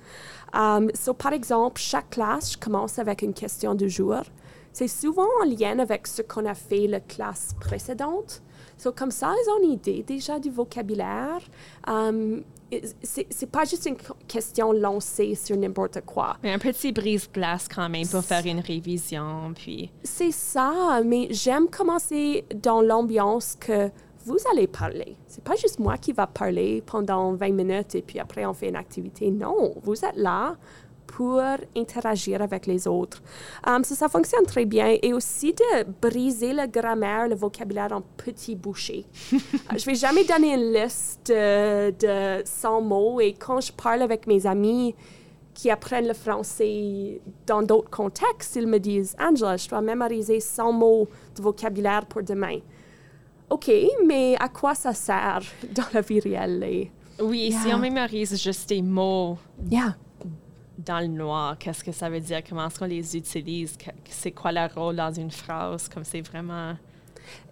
Um, 0.54 0.90
so, 0.94 1.14
par 1.14 1.32
exemple, 1.34 1.80
chaque 1.82 2.10
classe, 2.12 2.54
je 2.54 2.58
commence 2.58 3.00
avec 3.00 3.22
une 3.22 3.34
question 3.34 3.74
du 3.76 3.90
jour. 3.90 4.22
C'est 4.74 4.88
souvent 4.88 5.28
en 5.42 5.46
lien 5.46 5.80
avec 5.80 6.08
ce 6.08 6.22
qu'on 6.22 6.46
a 6.46 6.54
fait 6.54 6.88
la 6.88 7.00
classe 7.00 7.54
précédente. 7.60 8.42
So, 8.78 8.92
comme 8.92 9.12
ça, 9.12 9.34
ils 9.34 9.50
ont 9.52 9.64
une 9.64 9.74
idée 9.74 10.04
déjà 10.04 10.40
du 10.40 10.50
vocabulaire. 10.50 11.42
Um, 11.88 12.44
c'est 13.04 13.52
pas 13.52 13.66
juste 13.66 13.86
une 13.86 13.98
question 14.28 14.72
lancée 14.72 15.36
sur 15.36 15.58
n'importe 15.58 16.02
quoi. 16.06 16.38
Mais 16.42 16.54
un 16.54 16.60
petit 16.60 16.92
brise-glace 16.92 17.68
quand 17.68 17.90
même 17.90 18.08
pour 18.08 18.24
faire 18.24 18.46
une 18.46 18.62
révision, 18.62 19.54
puis... 19.54 19.92
C'est 20.04 20.32
ça, 20.32 21.02
mais 21.06 21.28
j'aime 21.32 21.68
commencer 21.68 22.46
dans 22.56 22.82
l'ambiance 22.82 23.58
que 23.60 23.90
vous 24.26 24.38
allez 24.52 24.68
parler. 24.68 25.18
C'est 25.28 25.44
pas 25.44 25.56
juste 25.56 25.80
moi 25.80 25.98
qui 25.98 26.14
va 26.14 26.28
parler 26.28 26.82
pendant 26.86 27.34
20 27.34 27.52
minutes 27.52 27.96
et 27.96 28.02
puis 28.02 28.20
après 28.20 28.46
on 28.46 28.54
fait 28.54 28.70
une 28.70 28.76
activité. 28.76 29.32
Non, 29.32 29.74
vous 29.82 30.06
êtes 30.06 30.16
là 30.16 30.56
pour 31.12 31.42
interagir 31.76 32.42
avec 32.42 32.66
les 32.66 32.88
autres. 32.88 33.22
Um, 33.68 33.84
ça, 33.84 33.96
ça 33.96 34.10
fonctionne 34.10 34.46
très 34.46 34.66
bien. 34.66 34.98
Et 35.02 35.14
aussi 35.14 35.54
de 35.54 35.84
briser 36.02 36.54
la 36.54 36.68
grammaire, 36.68 37.28
le 37.28 37.36
vocabulaire 37.36 37.92
en 37.92 38.02
petits 38.02 38.56
bouchées. 38.56 39.06
Je 39.32 39.86
vais 39.86 39.96
jamais 39.96 40.24
donner 40.24 40.54
une 40.56 40.74
liste 40.74 41.28
de, 41.28 41.92
de 41.92 42.42
100 42.46 42.82
mots 42.82 43.20
et 43.20 43.34
quand 43.34 43.62
je 43.62 43.72
parle 43.72 44.02
avec 44.02 44.28
mes 44.28 44.46
amis, 44.46 44.96
qui 45.54 45.70
apprennent 45.70 46.08
le 46.08 46.14
français 46.14 47.22
dans 47.46 47.62
d'autres 47.62 47.90
contextes, 47.90 48.56
ils 48.56 48.68
me 48.68 48.80
disent 48.80 49.16
Angela, 49.20 49.58
je 49.58 49.68
dois 49.68 49.82
mémoriser 49.82 50.40
100 50.40 50.72
mots 50.72 51.08
de 51.36 51.42
vocabulaire 51.42 52.06
pour 52.06 52.24
demain. 52.24 52.60
OK, 53.50 53.70
mais 54.06 54.36
à 54.40 54.48
quoi 54.48 54.74
ça 54.74 54.94
sert 54.94 55.42
dans 55.76 55.84
la 55.94 56.02
vie 56.02 56.20
réelle? 56.20 56.90
Oui, 57.22 57.52
si 57.52 57.74
on 57.74 57.78
mémorise 57.78 58.42
juste 58.42 58.70
des 58.70 58.82
mots 58.82 59.38
Yeah. 59.70 59.96
Dans 60.86 61.00
le 61.00 61.08
noir, 61.08 61.58
qu'est-ce 61.58 61.84
que 61.84 61.92
ça 61.92 62.10
veut 62.10 62.20
dire? 62.20 62.42
Comment 62.48 62.68
est-ce 62.68 62.80
qu'on 62.80 62.86
les 62.86 63.16
utilise? 63.18 63.78
C'est 64.10 64.32
quoi 64.32 64.52
leur 64.52 64.74
rôle 64.74 64.96
dans 64.96 65.12
une 65.12 65.32
phrase? 65.32 65.88
Comme 65.90 66.04
c'est 66.04 66.22
vraiment... 66.22 66.74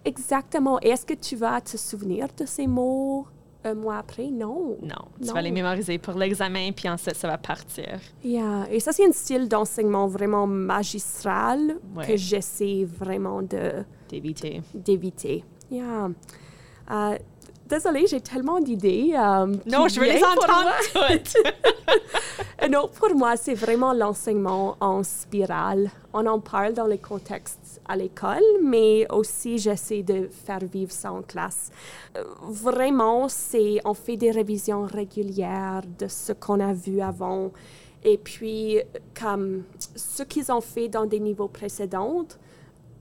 Exactement. 0.04 0.78
Est-ce 0.80 1.06
que 1.06 1.14
tu 1.14 1.36
vas 1.36 1.60
te 1.60 1.76
souvenir 1.76 2.26
de 2.36 2.44
ces 2.46 2.66
mots 2.66 3.26
un 3.64 3.74
mois 3.74 3.98
après? 3.98 4.30
Non. 4.30 4.76
Non, 4.82 5.08
tu 5.20 5.26
Non. 5.28 5.34
vas 5.34 5.42
les 5.42 5.50
mémoriser 5.50 5.98
pour 5.98 6.14
l'examen, 6.14 6.72
puis 6.72 6.88
ensuite 6.88 7.14
ça 7.16 7.28
va 7.28 7.38
partir. 7.38 8.00
Yeah. 8.24 8.66
Et 8.70 8.80
ça, 8.80 8.92
c'est 8.92 9.06
un 9.06 9.12
style 9.12 9.48
d'enseignement 9.48 10.06
vraiment 10.06 10.46
magistral 10.46 11.76
Ouais. 11.94 12.06
que 12.06 12.16
j'essaie 12.16 12.84
vraiment 12.84 13.42
de, 13.42 13.84
D'éviter. 14.08 14.62
d'éviter. 14.74 15.44
Yeah. 15.70 16.08
Euh, 16.90 17.18
désolée, 17.70 18.06
j'ai 18.06 18.20
tellement 18.20 18.60
d'idées. 18.60 19.12
euh, 19.14 19.46
Non, 19.66 19.88
je 19.88 20.00
veux 20.00 20.06
les 20.06 20.22
entendre 20.22 20.70
toutes! 20.92 21.36
Non, 22.70 22.88
pour 22.94 23.14
moi, 23.14 23.36
c'est 23.38 23.54
vraiment 23.54 23.94
l'enseignement 23.94 24.76
en 24.80 25.02
spirale. 25.02 25.90
On 26.12 26.26
en 26.26 26.40
parle 26.40 26.74
dans 26.74 26.86
les 26.86 26.98
contextes 26.98 27.80
à 27.88 27.96
l'école, 27.96 28.42
mais 28.62 29.06
aussi 29.10 29.56
j'essaie 29.58 30.02
de 30.02 30.28
faire 30.28 30.58
vivre 30.60 30.92
ça 30.92 31.10
en 31.10 31.22
classe. 31.22 31.70
Euh, 32.18 32.22
Vraiment, 32.42 33.28
c'est 33.30 33.80
on 33.86 33.94
fait 33.94 34.18
des 34.18 34.30
révisions 34.30 34.82
régulières 34.82 35.80
de 35.98 36.06
ce 36.06 36.32
qu'on 36.34 36.60
a 36.60 36.74
vu 36.74 37.00
avant. 37.00 37.50
Et 38.04 38.18
puis, 38.18 38.78
comme 39.18 39.62
ce 39.96 40.22
qu'ils 40.22 40.52
ont 40.52 40.60
fait 40.60 40.88
dans 40.88 41.06
des 41.06 41.18
niveaux 41.18 41.48
précédents, 41.48 42.26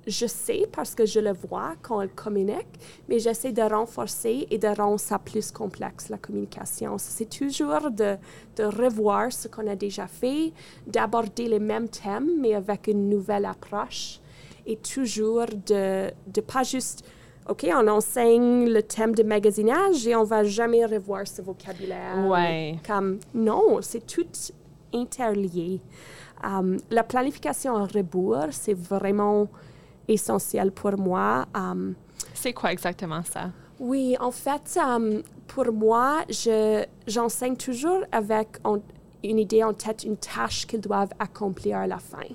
je 0.10 0.26
sais 0.26 0.68
parce 0.72 0.96
que 0.96 1.06
je 1.06 1.20
le 1.20 1.34
vois 1.34 1.74
quand 1.82 2.02
elle 2.02 2.10
communique, 2.10 2.68
mais 3.08 3.20
j'essaie 3.20 3.52
de 3.52 3.62
renforcer 3.62 4.48
et 4.50 4.58
de 4.58 4.68
rendre 4.68 5.00
ça 5.00 5.20
plus 5.20 5.52
complexe, 5.52 6.10
la 6.10 6.18
communication. 6.18 6.98
C'est 6.98 7.30
toujours 7.30 7.92
de, 7.92 8.18
de 8.56 8.64
revoir 8.64 9.32
ce 9.32 9.48
qu'on 9.48 9.68
a 9.68 9.76
déjà 9.76 10.08
fait, 10.08 10.52
d'aborder 10.88 11.48
les 11.48 11.60
mêmes 11.60 11.90
thèmes, 11.90 12.40
mais 12.40 12.54
avec 12.54 12.88
une 12.88 13.10
nouvelle 13.10 13.46
approche, 13.46 14.20
et 14.66 14.76
toujours 14.78 15.48
de 15.66 16.12
ne 16.36 16.42
pas 16.42 16.64
juste, 16.64 17.04
OK, 17.48 17.68
on 17.74 17.88
enseigne 17.88 18.70
le 18.70 18.84
thème 18.84 19.16
de 19.16 19.24
magasinage 19.24 20.06
et 20.06 20.16
on 20.16 20.24
va 20.24 20.44
jamais 20.44 20.86
revoir 20.86 21.28
ce 21.28 21.42
vocabulaire. 21.42 22.26
Ouais. 22.28 22.78
Comme, 22.86 23.20
non, 23.34 23.80
c'est 23.82 24.06
tout 24.06 24.28
interlié. 24.94 25.82
Um, 26.44 26.78
la 26.90 27.04
planification 27.04 27.74
en 27.74 27.86
rebours, 27.86 28.48
c'est 28.52 28.74
vraiment 28.74 29.48
essentiel 30.10 30.72
pour 30.72 30.98
moi. 30.98 31.46
Um, 31.56 31.96
C'est 32.34 32.54
quoi 32.54 32.72
exactement 32.72 33.22
ça? 33.24 33.52
oui, 33.80 34.18
en 34.20 34.32
fait, 34.32 34.78
um, 34.84 35.22
pour 35.48 35.72
moi, 35.72 36.24
je, 36.30 36.84
j'enseigne 37.08 37.56
toujours 37.56 38.02
avec 38.12 38.58
en- 38.66 38.80
une 39.24 39.40
idée 39.40 39.64
en 39.64 39.74
tête, 39.74 40.04
une 40.04 40.18
tâche 40.18 40.68
qu'ils 40.68 40.82
doivent 40.82 41.14
accomplir 41.18 41.78
à 41.78 41.88
la 41.88 41.98
fin. 42.00 42.28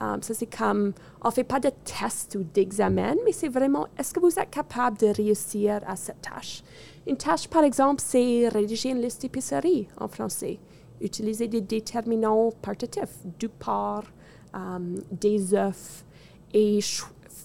Um, 0.00 0.20
ça, 0.22 0.34
c'est 0.34 0.46
comme, 0.46 0.92
on 1.24 1.28
ne 1.28 1.32
fait 1.32 1.42
pas 1.44 1.58
de 1.58 1.70
test 1.84 2.36
ou 2.38 2.44
d'examen, 2.44 3.14
mais 3.24 3.32
c'est 3.32 3.48
vraiment, 3.48 3.86
est-ce 3.98 4.12
que 4.14 4.20
vous 4.20 4.38
êtes 4.38 4.50
capable 4.50 4.98
de 4.98 5.06
réussir 5.06 5.80
à 5.88 5.96
cette 5.96 6.20
tâche? 6.20 6.62
Une 7.06 7.16
tâche, 7.16 7.48
par 7.48 7.64
exemple, 7.64 8.02
c'est 8.04 8.48
rédiger 8.48 8.90
une 8.90 9.00
liste 9.00 9.22
d'épicerie 9.22 9.88
en 9.98 10.06
français. 10.08 10.58
Utiliser 11.00 11.48
des 11.48 11.62
déterminants 11.62 12.50
partitifs, 12.62 13.16
du 13.38 13.48
porc, 13.48 14.04
um, 14.54 14.94
des 15.10 15.54
œufs, 15.54 16.04
et 16.58 16.80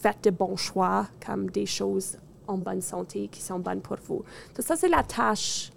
faites 0.00 0.24
de 0.24 0.30
bons 0.30 0.56
choix, 0.56 1.06
comme 1.24 1.50
des 1.50 1.66
choses 1.66 2.16
en 2.48 2.56
bonne 2.58 2.80
santé 2.80 3.28
qui 3.30 3.40
sont 3.42 3.58
bonnes 3.58 3.80
pour 3.80 3.98
vous. 4.08 4.24
Donc 4.54 4.64
ça, 4.68 4.74
c'est 4.74 4.88
la 4.88 5.02
tâche 5.02 5.70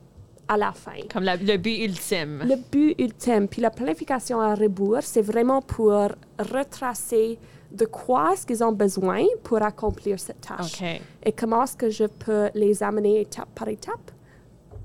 à 0.48 0.58
la 0.58 0.72
fin. 0.72 1.02
Comme 1.12 1.24
la- 1.24 1.36
le 1.36 1.58
but 1.58 1.84
ultime. 1.84 2.44
Le 2.48 2.56
but 2.72 2.96
ultime, 3.00 3.48
puis 3.48 3.62
la 3.62 3.70
planification 3.72 4.40
à 4.40 4.56
rebours, 4.56 5.00
c'est 5.02 5.22
vraiment 5.22 5.62
pour 5.62 5.92
retracer 6.40 7.38
de 7.72 7.86
quoi 7.86 8.34
est-ce 8.34 8.46
qu'ils 8.46 8.64
ont 8.64 8.72
besoin 8.72 9.24
pour 9.44 9.62
accomplir 9.62 10.20
cette 10.20 10.42
tâche. 10.42 10.82
Et 11.24 11.32
comment 11.32 11.64
est-ce 11.64 11.76
que 11.76 11.90
je 11.90 12.06
peux 12.06 12.50
les 12.54 12.82
amener 12.82 13.22
étape 13.22 13.50
par 13.54 13.68
étape? 13.68 14.12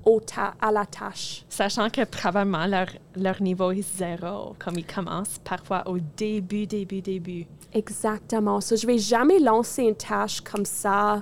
Au 0.05 0.19
ta- 0.19 0.53
à 0.61 0.71
la 0.71 0.85
tâche. 0.85 1.45
Sachant 1.49 1.89
que 1.89 2.03
probablement 2.05 2.65
leur, 2.65 2.87
leur 3.15 3.41
niveau 3.41 3.71
est 3.71 3.81
zéro, 3.97 4.55
comme 4.59 4.75
ils 4.77 4.85
commencent 4.85 5.39
parfois 5.43 5.83
au 5.87 5.97
début, 6.17 6.65
début, 6.65 7.01
début. 7.01 7.45
Exactement. 7.73 8.59
So, 8.61 8.75
je 8.75 8.85
vais 8.87 8.97
jamais 8.97 9.39
lancer 9.39 9.83
une 9.83 9.95
tâche 9.95 10.41
comme 10.41 10.65
ça 10.65 11.21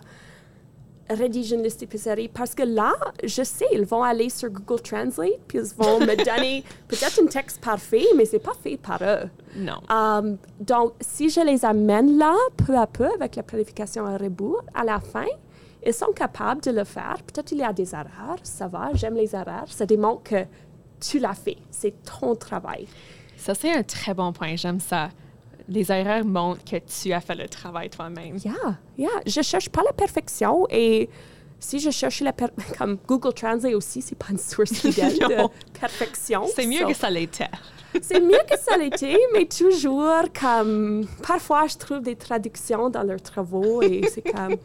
rédige 1.10 1.52
une 1.52 1.64
liste 1.64 1.80
d'épicerie 1.80 2.28
parce 2.28 2.54
que 2.54 2.64
là, 2.64 2.94
je 3.24 3.44
sais, 3.44 3.66
ils 3.74 3.84
vont 3.86 4.04
aller 4.04 4.30
sur 4.30 4.50
Google 4.50 4.82
Translate 4.82 5.40
puis 5.48 5.58
ils 5.60 5.76
vont 5.76 6.00
me 6.00 6.16
donner 6.24 6.64
peut-être 6.88 7.20
un 7.22 7.26
texte 7.26 7.62
parfait, 7.62 8.06
mais 8.16 8.26
c'est 8.26 8.40
pas 8.40 8.54
fait 8.54 8.78
par 8.78 9.00
eux. 9.02 9.28
Non. 9.56 9.80
Um, 9.90 10.38
donc, 10.60 10.94
si 11.02 11.30
je 11.30 11.42
les 11.42 11.66
amène 11.66 12.18
là, 12.18 12.36
peu 12.58 12.78
à 12.78 12.86
peu, 12.86 13.08
avec 13.16 13.36
la 13.36 13.44
planification 13.44 14.06
à 14.06 14.18
rebours, 14.18 14.64
à 14.74 14.84
la 14.84 15.00
fin, 15.00 15.26
ils 15.86 15.94
sont 15.94 16.12
capables 16.14 16.62
de 16.62 16.72
le 16.72 16.84
faire. 16.84 17.18
Peut-être 17.26 17.52
il 17.52 17.60
y 17.60 17.64
a 17.64 17.74
des 17.74 17.94
erreurs, 17.94 18.40
ça 18.44 18.68
va, 18.68 18.90
j'aime 18.94 19.16
les 19.16 19.36
erreurs. 19.36 19.68
Ça 19.68 19.86
démontre 19.86 20.24
que 20.24 20.46
tu 21.00 21.20
l'as 21.20 21.34
fait, 21.34 21.58
c'est 21.72 21.94
ton 22.04 22.36
travail. 22.36 22.88
Ça, 23.38 23.56
c'est 23.56 23.72
un 23.72 23.84
très 23.84 24.14
bon 24.14 24.34
point, 24.34 24.56
j'aime 24.56 24.80
ça. 24.80 25.10
Les 25.70 25.92
erreurs 25.92 26.26
montrent 26.26 26.64
que 26.66 26.78
tu 26.78 27.14
as 27.14 27.22
fait 27.22 27.36
le 27.36 27.48
travail 27.48 27.90
toi-même. 27.90 28.38
Yeah, 28.44 28.54
yeah. 28.98 29.10
Je 29.26 29.42
cherche 29.42 29.70
pas 29.70 29.82
la 29.86 29.94
perfection 29.94 30.66
et 30.70 31.10
si 31.60 31.80
je 31.80 31.90
cherche 31.92 32.22
la 32.22 32.34
per 32.34 32.48
comme 32.78 32.98
Google 33.08 33.34
Translate 33.34 33.74
aussi, 33.76 34.02
c'est 34.02 34.18
pas 34.18 34.28
une 34.32 34.38
source 34.38 34.72
fidèle 34.74 35.20
de 35.20 35.80
perfection. 35.80 36.46
C'est 36.54 36.66
mieux 36.66 36.80
So, 36.80 36.88
que 36.88 36.94
ça 36.96 37.10
l'était. 37.10 37.50
C'est 38.04 38.20
mieux 38.22 38.38
que 38.48 38.58
ça 38.60 38.78
l'était, 38.78 39.18
mais 39.34 39.46
toujours 39.48 40.22
comme 40.40 41.08
parfois 41.26 41.66
je 41.66 41.76
trouve 41.76 42.02
des 42.02 42.16
traductions 42.16 42.88
dans 42.92 43.02
leurs 43.02 43.22
travaux 43.22 43.82
et 43.82 44.04
c'est 44.14 44.22
comme 44.22 44.58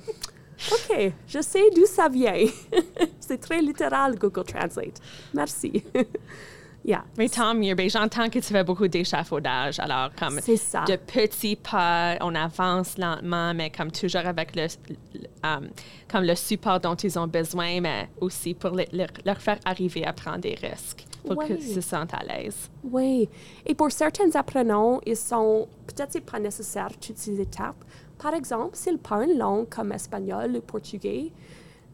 OK, 0.73 1.12
je 1.28 1.40
sais 1.40 1.64
d'où 1.75 1.84
ça 1.87 2.08
vient. 2.08 2.44
c'est 3.20 3.38
très 3.40 3.61
littéral 3.61 4.16
Google 4.16 4.44
Translate. 4.44 5.00
Merci. 5.34 5.82
yeah. 6.84 7.04
Mais 7.18 7.28
tant 7.28 7.54
mieux. 7.54 7.75
Ben, 7.75 7.88
j'entends 7.90 8.28
que 8.28 8.38
tu 8.38 8.52
fais 8.52 8.62
beaucoup 8.64 8.87
d'échafaudage. 8.88 9.78
Alors, 9.80 10.11
comme 10.18 10.38
C'est 10.40 10.56
ça. 10.56 10.84
de 10.84 10.96
petits 10.96 11.56
pas, 11.56 12.16
on 12.20 12.34
avance 12.34 12.96
lentement, 12.99 13.52
mais 13.54 13.70
comme 13.70 13.90
toujours 13.90 14.26
avec 14.26 14.54
le, 14.54 14.66
le- 14.88 15.26
um, 15.42 15.68
comme 16.11 16.25
le 16.25 16.34
support 16.34 16.80
dont 16.80 16.94
ils 16.94 17.18
ont 17.18 17.26
besoin, 17.26 17.80
mais 17.80 18.08
aussi 18.20 18.54
pour 18.54 18.70
le- 18.70 18.84
leur, 18.92 19.08
leur 19.25 19.40
faire 19.40 19.58
arriver 19.64 20.04
à 20.06 20.12
prendre 20.12 20.38
des 20.38 20.54
risques 20.54 21.04
pour 21.26 21.38
Ouais. 21.38 21.47
qu'ils 21.47 21.62
se 21.62 21.81
sentent 21.81 22.14
à 22.14 22.23
l'aise. 22.23 22.71
Oui. 22.85 23.28
Et 23.66 23.75
pour 23.75 23.90
certains 23.90 24.31
apprenants, 24.35 25.00
ils 25.07 25.16
sont 25.16 25.66
peut-être 25.87 26.21
pas 26.25 26.38
nécessaire 26.38 26.88
toutes 27.00 27.19
ces 27.19 27.40
étapes. 27.40 27.83
Par 28.19 28.35
exemple, 28.35 28.76
s'ils 28.76 28.99
parlent 28.99 29.31
une 29.31 29.38
langue 29.38 29.69
comme 29.69 29.93
espagnol 29.93 30.57
ou 30.57 30.61
portugais, 30.61 31.33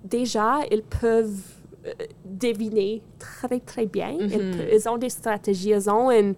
déjà 0.05 0.59
ils 0.71 0.83
peuvent 0.83 1.43
euh, 1.87 1.93
deviner 2.25 3.03
très 3.19 3.61
très 3.61 3.87
bien. 3.87 4.11
Ils, 4.21 4.29
pe- 4.29 4.69
ils 4.75 4.89
ont 4.89 4.99
des 4.99 5.09
stratégies, 5.11 5.71
ils 5.71 5.89
ont 5.91 6.11
un, 6.11 6.33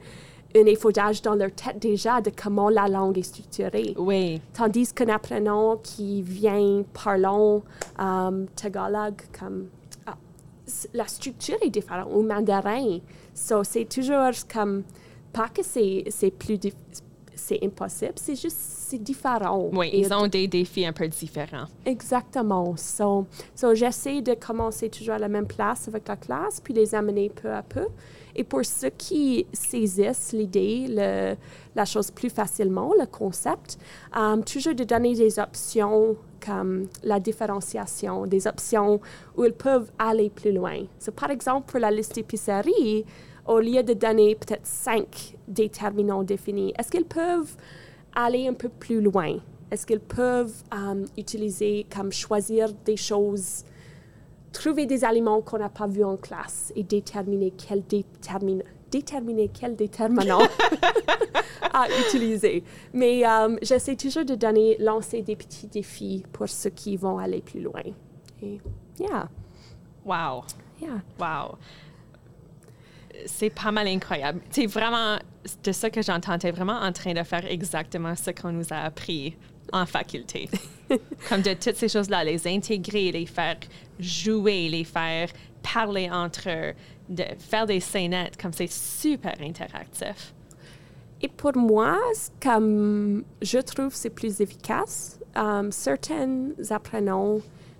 un 0.54 0.66
effaudage 0.66 1.20
dans 1.22 1.34
leur 1.34 1.50
tête 1.52 1.78
déjà 1.80 2.20
de 2.20 2.30
comment 2.30 2.68
la 2.68 2.86
langue 2.88 3.18
est 3.18 3.22
structurée. 3.22 3.94
Oui. 3.98 4.40
Tandis 4.52 4.92
qu'un 4.92 5.08
apprenant 5.08 5.78
qui 5.78 6.22
vient 6.22 6.84
parlant 7.04 7.62
um, 7.98 8.46
Tagalog, 8.54 9.14
comme 9.38 9.66
la 10.92 11.06
structure 11.06 11.56
est 11.62 11.70
différente, 11.70 12.08
ou 12.12 12.22
mandarin. 12.22 12.98
So, 13.34 13.64
c'est 13.64 13.84
toujours 13.84 14.30
comme, 14.52 14.84
pas 15.32 15.48
que 15.48 15.62
c'est 15.62 16.04
plus, 16.38 16.58
c'est 17.34 17.58
impossible, 17.62 18.14
c'est 18.16 18.40
juste, 18.40 18.58
c'est 18.58 19.02
différent. 19.02 19.70
Oui, 19.72 19.88
Et 19.92 20.00
ils 20.00 20.12
ont 20.12 20.26
des 20.28 20.46
défis 20.46 20.86
un 20.86 20.92
peu 20.92 21.08
différents. 21.08 21.66
Exactement. 21.84 22.76
So, 22.76 23.26
so 23.54 23.74
j'essaie 23.74 24.20
de 24.20 24.34
commencer 24.34 24.88
toujours 24.88 25.14
à 25.14 25.18
la 25.18 25.28
même 25.28 25.46
place 25.46 25.88
avec 25.88 26.06
la 26.08 26.16
classe, 26.16 26.60
puis 26.60 26.74
les 26.74 26.94
amener 26.94 27.30
peu 27.30 27.50
à 27.50 27.62
peu. 27.62 27.86
Et 28.34 28.44
pour 28.44 28.64
ceux 28.64 28.90
qui 28.90 29.46
saisissent 29.52 30.32
l'idée, 30.32 30.86
la 31.74 31.84
chose 31.84 32.10
plus 32.10 32.30
facilement, 32.30 32.92
le 32.98 33.06
concept, 33.06 33.78
um, 34.14 34.42
toujours 34.42 34.74
de 34.74 34.84
donner 34.84 35.14
des 35.14 35.38
options 35.38 36.16
comme 36.44 36.88
la 37.02 37.20
différenciation, 37.20 38.26
des 38.26 38.46
options 38.46 39.00
où 39.36 39.44
ils 39.44 39.52
peuvent 39.52 39.90
aller 39.98 40.30
plus 40.30 40.52
loin. 40.52 40.84
So, 40.98 41.12
par 41.12 41.30
exemple, 41.30 41.70
pour 41.70 41.80
la 41.80 41.90
liste 41.90 42.14
d'épicerie, 42.14 43.04
au 43.46 43.58
lieu 43.58 43.82
de 43.82 43.94
donner 43.94 44.34
peut-être 44.34 44.66
cinq 44.66 45.36
déterminants 45.48 46.22
définis, 46.22 46.72
est-ce 46.78 46.90
qu'ils 46.90 47.04
peuvent 47.04 47.56
aller 48.14 48.46
un 48.46 48.54
peu 48.54 48.68
plus 48.68 49.00
loin? 49.00 49.38
Est-ce 49.70 49.86
qu'ils 49.86 50.00
peuvent 50.00 50.52
um, 50.70 51.06
utiliser 51.16 51.86
comme 51.94 52.12
choisir 52.12 52.72
des 52.84 52.96
choses, 52.96 53.64
trouver 54.52 54.86
des 54.86 55.04
aliments 55.04 55.40
qu'on 55.40 55.58
n'a 55.58 55.70
pas 55.70 55.86
vus 55.86 56.04
en 56.04 56.16
classe 56.16 56.72
et 56.76 56.82
déterminer 56.82 57.52
quel 57.56 57.82
détermine, 57.86 58.62
déterminer 58.92 59.48
quel 59.48 59.74
déterminant 59.74 60.46
à 61.72 61.86
utiliser. 62.06 62.62
Mais 62.92 63.24
um, 63.24 63.58
j'essaie 63.62 63.96
toujours 63.96 64.24
de 64.24 64.34
donner, 64.36 64.76
lancer 64.78 65.22
des 65.22 65.34
petits 65.34 65.66
défis 65.66 66.22
pour 66.32 66.48
ceux 66.48 66.70
qui 66.70 66.96
vont 66.96 67.18
aller 67.18 67.40
plus 67.40 67.60
loin. 67.62 67.82
Et 68.42 68.60
yeah, 69.00 69.28
Wow. 70.04 70.44
yeah. 70.80 71.02
Wow. 71.18 71.58
C'est 73.26 73.50
pas 73.50 73.70
mal 73.70 73.86
incroyable. 73.86 74.40
Es 74.56 74.66
vraiment, 74.66 75.18
de 75.62 75.72
ce 75.72 75.86
que 75.86 76.02
j'entends, 76.02 76.38
tu 76.38 76.46
es 76.48 76.50
vraiment 76.50 76.80
en 76.80 76.92
train 76.92 77.14
de 77.14 77.22
faire 77.22 77.44
exactement 77.46 78.14
ce 78.16 78.30
qu'on 78.30 78.52
nous 78.52 78.72
a 78.72 78.78
appris 78.78 79.36
en 79.72 79.86
faculté. 79.86 80.48
Comme 81.28 81.42
de 81.42 81.54
toutes 81.54 81.76
ces 81.76 81.88
choses-là, 81.88 82.24
les 82.24 82.46
intégrer, 82.46 83.12
les 83.12 83.26
faire 83.26 83.56
jouer, 83.98 84.68
les 84.68 84.84
faire 84.84 85.28
parler 85.62 86.10
entre 86.10 86.48
eux, 86.48 86.74
de 87.08 87.24
faire 87.38 87.66
des 87.66 87.80
scénettes, 87.80 88.40
comme 88.40 88.52
c'est 88.52 88.70
super 88.70 89.34
interactif. 89.40 90.34
Et 91.20 91.28
pour 91.28 91.56
moi, 91.56 91.98
comme 92.42 93.24
je 93.40 93.58
trouve 93.58 93.94
c'est 93.94 94.10
plus 94.10 94.40
efficace, 94.40 95.18
um, 95.36 95.70
certains 95.70 96.50
apprenants 96.70 97.38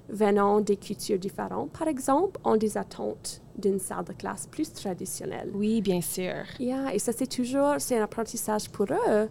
venant 0.09 0.61
des 0.61 0.77
cultures 0.77 1.19
différentes, 1.19 1.71
par 1.73 1.89
exemple, 1.89 2.39
ont 2.45 2.57
des 2.57 2.77
attentes 2.77 3.41
d'une 3.57 3.79
salle 3.79 4.05
de 4.05 4.13
classe 4.13 4.47
plus 4.47 4.73
traditionnelle. 4.73 5.51
Oui, 5.55 5.81
bien 5.81 6.01
sûr. 6.01 6.45
Yeah, 6.61 6.93
et 6.95 6.99
ça, 6.99 7.13
c'est 7.13 7.27
toujours, 7.27 7.75
c'est 7.79 7.99
un 7.99 8.03
apprentissage 8.05 8.69
pour 8.69 8.87
eux 8.91 9.29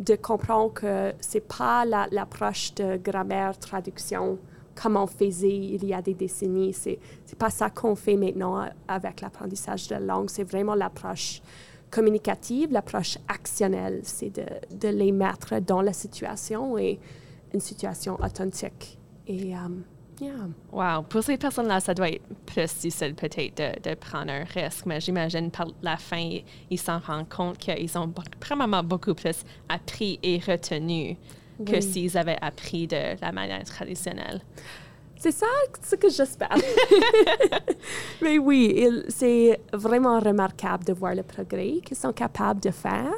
de 0.00 0.14
comprendre 0.16 0.72
que 0.72 1.12
c'est 1.20 1.46
pas 1.46 1.84
la- 1.84 2.06
l'approche 2.10 2.74
de 2.74 2.96
grammaire, 2.96 3.58
traduction 3.58 4.38
comme 4.80 4.96
on 4.96 5.06
faisait 5.06 5.48
il 5.48 5.84
y 5.84 5.92
a 5.92 6.00
des 6.00 6.14
décennies. 6.14 6.72
C'est, 6.72 6.98
c'est 7.24 7.38
pas 7.38 7.50
ça 7.50 7.70
qu'on 7.70 7.96
fait 7.96 8.16
maintenant 8.16 8.68
avec 8.86 9.20
l'apprentissage 9.20 9.88
de 9.88 9.94
la 9.94 10.00
langue. 10.00 10.30
C'est 10.30 10.44
vraiment 10.44 10.74
l'approche 10.74 11.42
communicative, 11.90 12.70
l'approche 12.70 13.18
actionnelle. 13.26 14.00
C'est 14.04 14.30
de, 14.30 14.46
de 14.76 14.88
les 14.88 15.10
mettre 15.10 15.58
dans 15.60 15.82
la 15.82 15.92
situation 15.92 16.78
et 16.78 16.98
une 17.52 17.60
situation 17.60 18.18
authentique. 18.22 18.98
Et, 19.26 19.52
um, 19.54 19.82
yeah. 20.20 20.48
Wow. 20.70 21.02
Pour 21.02 21.22
ces 21.22 21.36
personnes-là, 21.36 21.80
ça 21.80 21.94
doit 21.94 22.10
être 22.10 22.22
plus 22.46 22.62
difficile 22.80 23.14
peut-être 23.14 23.56
de, 23.56 23.90
de 23.90 23.94
prendre 23.94 24.30
un 24.30 24.44
risque, 24.44 24.86
mais 24.86 25.00
j'imagine 25.00 25.50
par 25.50 25.68
la 25.82 25.96
fin, 25.96 26.38
ils 26.70 26.78
s'en 26.78 27.00
rendent 27.00 27.28
compte 27.28 27.58
qu'ils 27.58 27.98
ont 27.98 28.12
probablement 28.38 28.84
beaucoup 28.84 29.14
plus 29.14 29.44
appris 29.68 30.20
et 30.22 30.38
retenu 30.38 31.16
que 31.64 31.72
Oui. 31.72 31.82
s'ils 31.82 32.16
avaient 32.16 32.38
appris 32.40 32.86
de 32.86 33.20
la 33.20 33.32
manière 33.32 33.64
traditionnelle. 33.64 34.40
C'est 35.16 35.32
ça 35.32 35.46
ce 35.82 35.96
que 35.96 36.08
j'espère. 36.08 36.56
Mais 38.22 38.38
oui, 38.38 38.86
c'est 39.08 39.60
vraiment 39.72 40.20
remarquable 40.20 40.84
de 40.84 40.92
voir 40.92 41.14
le 41.14 41.22
progrès 41.24 41.80
qu'ils 41.84 41.96
sont 41.96 42.12
capables 42.12 42.60
de 42.60 42.70
faire 42.70 43.12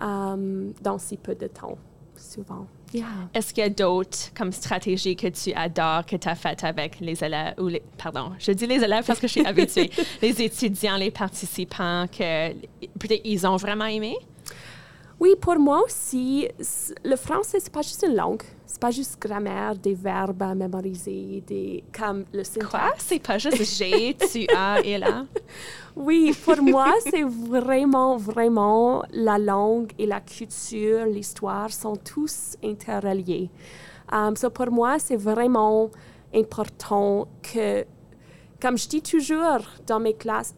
um, 0.00 0.72
dans 0.82 0.98
si 0.98 1.16
peu 1.16 1.34
de 1.34 1.46
temps, 1.46 1.78
souvent. 2.16 2.66
Yeah. 2.92 3.06
Est-ce 3.32 3.54
qu'il 3.54 3.62
y 3.64 3.66
a 3.66 3.70
d'autres 3.70 4.34
comme 4.36 4.52
stratégies 4.52 5.16
que 5.16 5.28
tu 5.28 5.50
adores, 5.54 6.04
que 6.04 6.16
tu 6.16 6.28
as 6.28 6.34
faites 6.34 6.62
avec 6.62 7.00
les 7.00 7.24
élèves, 7.24 7.54
ou 7.58 7.68
les, 7.68 7.82
pardon, 7.96 8.32
je 8.38 8.52
dis 8.52 8.66
les 8.66 8.84
élèves 8.84 9.06
parce 9.06 9.18
que 9.18 9.26
je 9.26 9.32
suis 9.32 9.46
habituée, 9.46 9.90
les 10.20 10.42
étudiants, 10.42 10.96
les 10.98 11.10
participants, 11.10 12.06
que 12.08 12.52
peut-être 12.98 13.22
ils 13.24 13.46
ont 13.46 13.56
vraiment 13.56 13.86
aimé? 13.86 14.14
Oui, 15.22 15.36
pour 15.40 15.56
moi 15.56 15.84
aussi, 15.84 16.48
le 17.04 17.14
français, 17.14 17.60
c'est 17.60 17.72
pas 17.72 17.82
juste 17.82 18.04
une 18.04 18.16
langue. 18.16 18.42
C'est 18.66 18.80
pas 18.80 18.90
juste 18.90 19.22
grammaire, 19.22 19.76
des 19.76 19.94
verbes 19.94 20.42
à 20.42 20.52
mémoriser, 20.52 21.44
des, 21.46 21.84
comme 21.96 22.24
le 22.32 22.42
syntaxe. 22.42 22.70
Quoi? 22.72 22.94
C'est 22.98 23.22
pas 23.22 23.38
juste 23.38 23.62
j'ai, 23.78 24.16
tu 24.16 24.48
as 24.52 24.80
et 24.84 24.98
là? 24.98 25.24
Oui, 25.94 26.34
pour 26.44 26.60
moi, 26.60 26.92
c'est 27.08 27.22
vraiment, 27.22 28.16
vraiment 28.16 29.04
la 29.12 29.38
langue 29.38 29.92
et 29.96 30.06
la 30.06 30.20
culture, 30.20 31.06
l'histoire 31.06 31.70
sont 31.70 31.94
tous 31.94 32.56
interreliés. 32.64 33.48
Um, 34.10 34.34
so 34.34 34.50
pour 34.50 34.72
moi, 34.72 34.98
c'est 34.98 35.14
vraiment 35.14 35.88
important 36.34 37.28
que, 37.44 37.84
comme 38.60 38.76
je 38.76 38.88
dis 38.88 39.02
toujours 39.02 39.62
dans 39.86 40.00
mes 40.00 40.14
classes, 40.14 40.56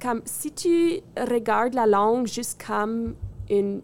comme 0.00 0.22
si 0.24 0.52
tu 0.52 1.02
regardes 1.18 1.74
la 1.74 1.86
langue 1.86 2.26
juste 2.26 2.58
comme 2.66 3.14
une, 3.50 3.80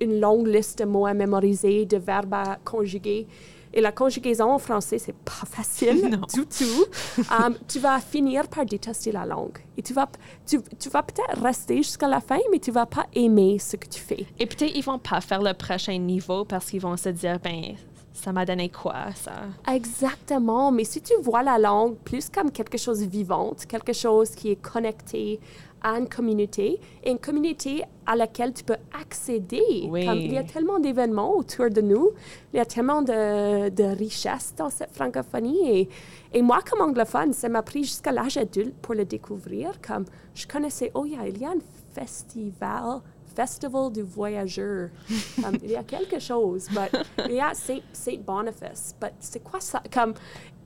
une 0.00 0.20
longue 0.20 0.46
liste 0.46 0.78
de 0.78 0.84
mots 0.84 1.06
à 1.06 1.14
mémoriser, 1.14 1.84
de 1.86 1.96
verbes 1.96 2.34
à 2.34 2.58
conjuguer, 2.64 3.26
et 3.72 3.80
la 3.80 3.92
conjugaison 3.92 4.50
en 4.52 4.58
français, 4.58 4.98
c'est 4.98 5.14
pas 5.14 5.46
facile 5.46 6.08
Non. 6.10 6.26
du 6.32 6.46
tout. 6.46 6.86
Um, 7.30 7.54
tu 7.68 7.78
vas 7.78 8.00
finir 8.00 8.48
par 8.48 8.64
détester 8.64 9.12
la 9.12 9.26
langue. 9.26 9.58
Et 9.76 9.82
tu 9.82 9.92
vas, 9.92 10.08
tu, 10.46 10.58
tu 10.78 10.88
vas 10.88 11.02
peut-être 11.02 11.40
rester 11.42 11.76
jusqu'à 11.78 12.08
la 12.08 12.20
fin, 12.20 12.38
mais 12.50 12.58
tu 12.58 12.70
vas 12.70 12.86
pas 12.86 13.06
aimer 13.14 13.58
ce 13.58 13.76
que 13.76 13.86
tu 13.86 14.00
fais. 14.00 14.26
Et 14.38 14.46
peut-être 14.46 14.74
ils 14.74 14.82
vont 14.82 14.98
pas 14.98 15.20
faire 15.20 15.42
le 15.42 15.52
prochain 15.52 15.98
niveau 15.98 16.44
parce 16.44 16.70
qu'ils 16.70 16.80
vont 16.80 16.96
se 16.96 17.10
dire, 17.10 17.38
ben, 17.40 17.74
ça 18.14 18.32
m'a 18.32 18.44
donné 18.46 18.68
quoi, 18.70 19.12
ça? 19.14 19.32
Exactement. 19.72 20.72
Mais 20.72 20.84
si 20.84 21.00
tu 21.02 21.12
vois 21.22 21.42
la 21.42 21.58
langue 21.58 21.96
plus 21.98 22.28
comme 22.30 22.50
quelque 22.50 22.78
chose 22.78 23.00
de 23.00 23.06
vivante, 23.06 23.66
quelque 23.66 23.92
chose 23.92 24.30
qui 24.30 24.50
est 24.50 24.56
connecté 24.62 25.38
à 25.82 25.98
une 25.98 26.08
communauté, 26.08 26.80
et 27.02 27.10
une 27.10 27.18
communauté 27.18 27.82
à 28.06 28.16
laquelle 28.16 28.52
tu 28.52 28.64
peux 28.64 28.76
accéder. 28.98 29.86
Oui. 29.88 30.06
Comme 30.06 30.18
il 30.18 30.32
y 30.32 30.38
a 30.38 30.44
tellement 30.44 30.78
d'événements 30.78 31.36
autour 31.36 31.70
de 31.70 31.80
nous, 31.80 32.10
il 32.52 32.56
y 32.56 32.60
a 32.60 32.64
tellement 32.64 33.02
de, 33.02 33.68
de 33.68 33.84
richesses 33.84 34.54
dans 34.56 34.70
cette 34.70 34.92
francophonie. 34.92 35.70
Et, 35.70 35.88
et 36.32 36.42
moi, 36.42 36.60
comme 36.68 36.80
anglophone, 36.80 37.32
ça 37.32 37.48
m'a 37.48 37.62
pris 37.62 37.84
jusqu'à 37.84 38.12
l'âge 38.12 38.36
adulte 38.36 38.74
pour 38.80 38.94
le 38.94 39.04
découvrir. 39.04 39.80
Comme 39.86 40.04
je 40.34 40.46
connaissais, 40.46 40.90
oh, 40.94 41.04
yeah, 41.04 41.26
il 41.28 41.38
y 41.38 41.44
a 41.44 41.50
un 41.50 41.60
festival 41.94 43.00
Festival 43.38 43.92
du 43.92 44.02
Voyageur. 44.02 44.88
Comme, 45.40 45.58
il 45.62 45.70
y 45.70 45.76
a 45.76 45.84
quelque 45.84 46.18
chose, 46.18 46.66
but 46.70 46.90
il 47.28 47.34
y 47.36 47.40
a 47.40 47.54
Saint, 47.54 47.78
Saint 47.92 48.18
Boniface. 48.26 48.96
But 49.00 49.12
c'est 49.20 49.44
quoi 49.44 49.60
ça? 49.60 49.80
Comme, 49.94 50.14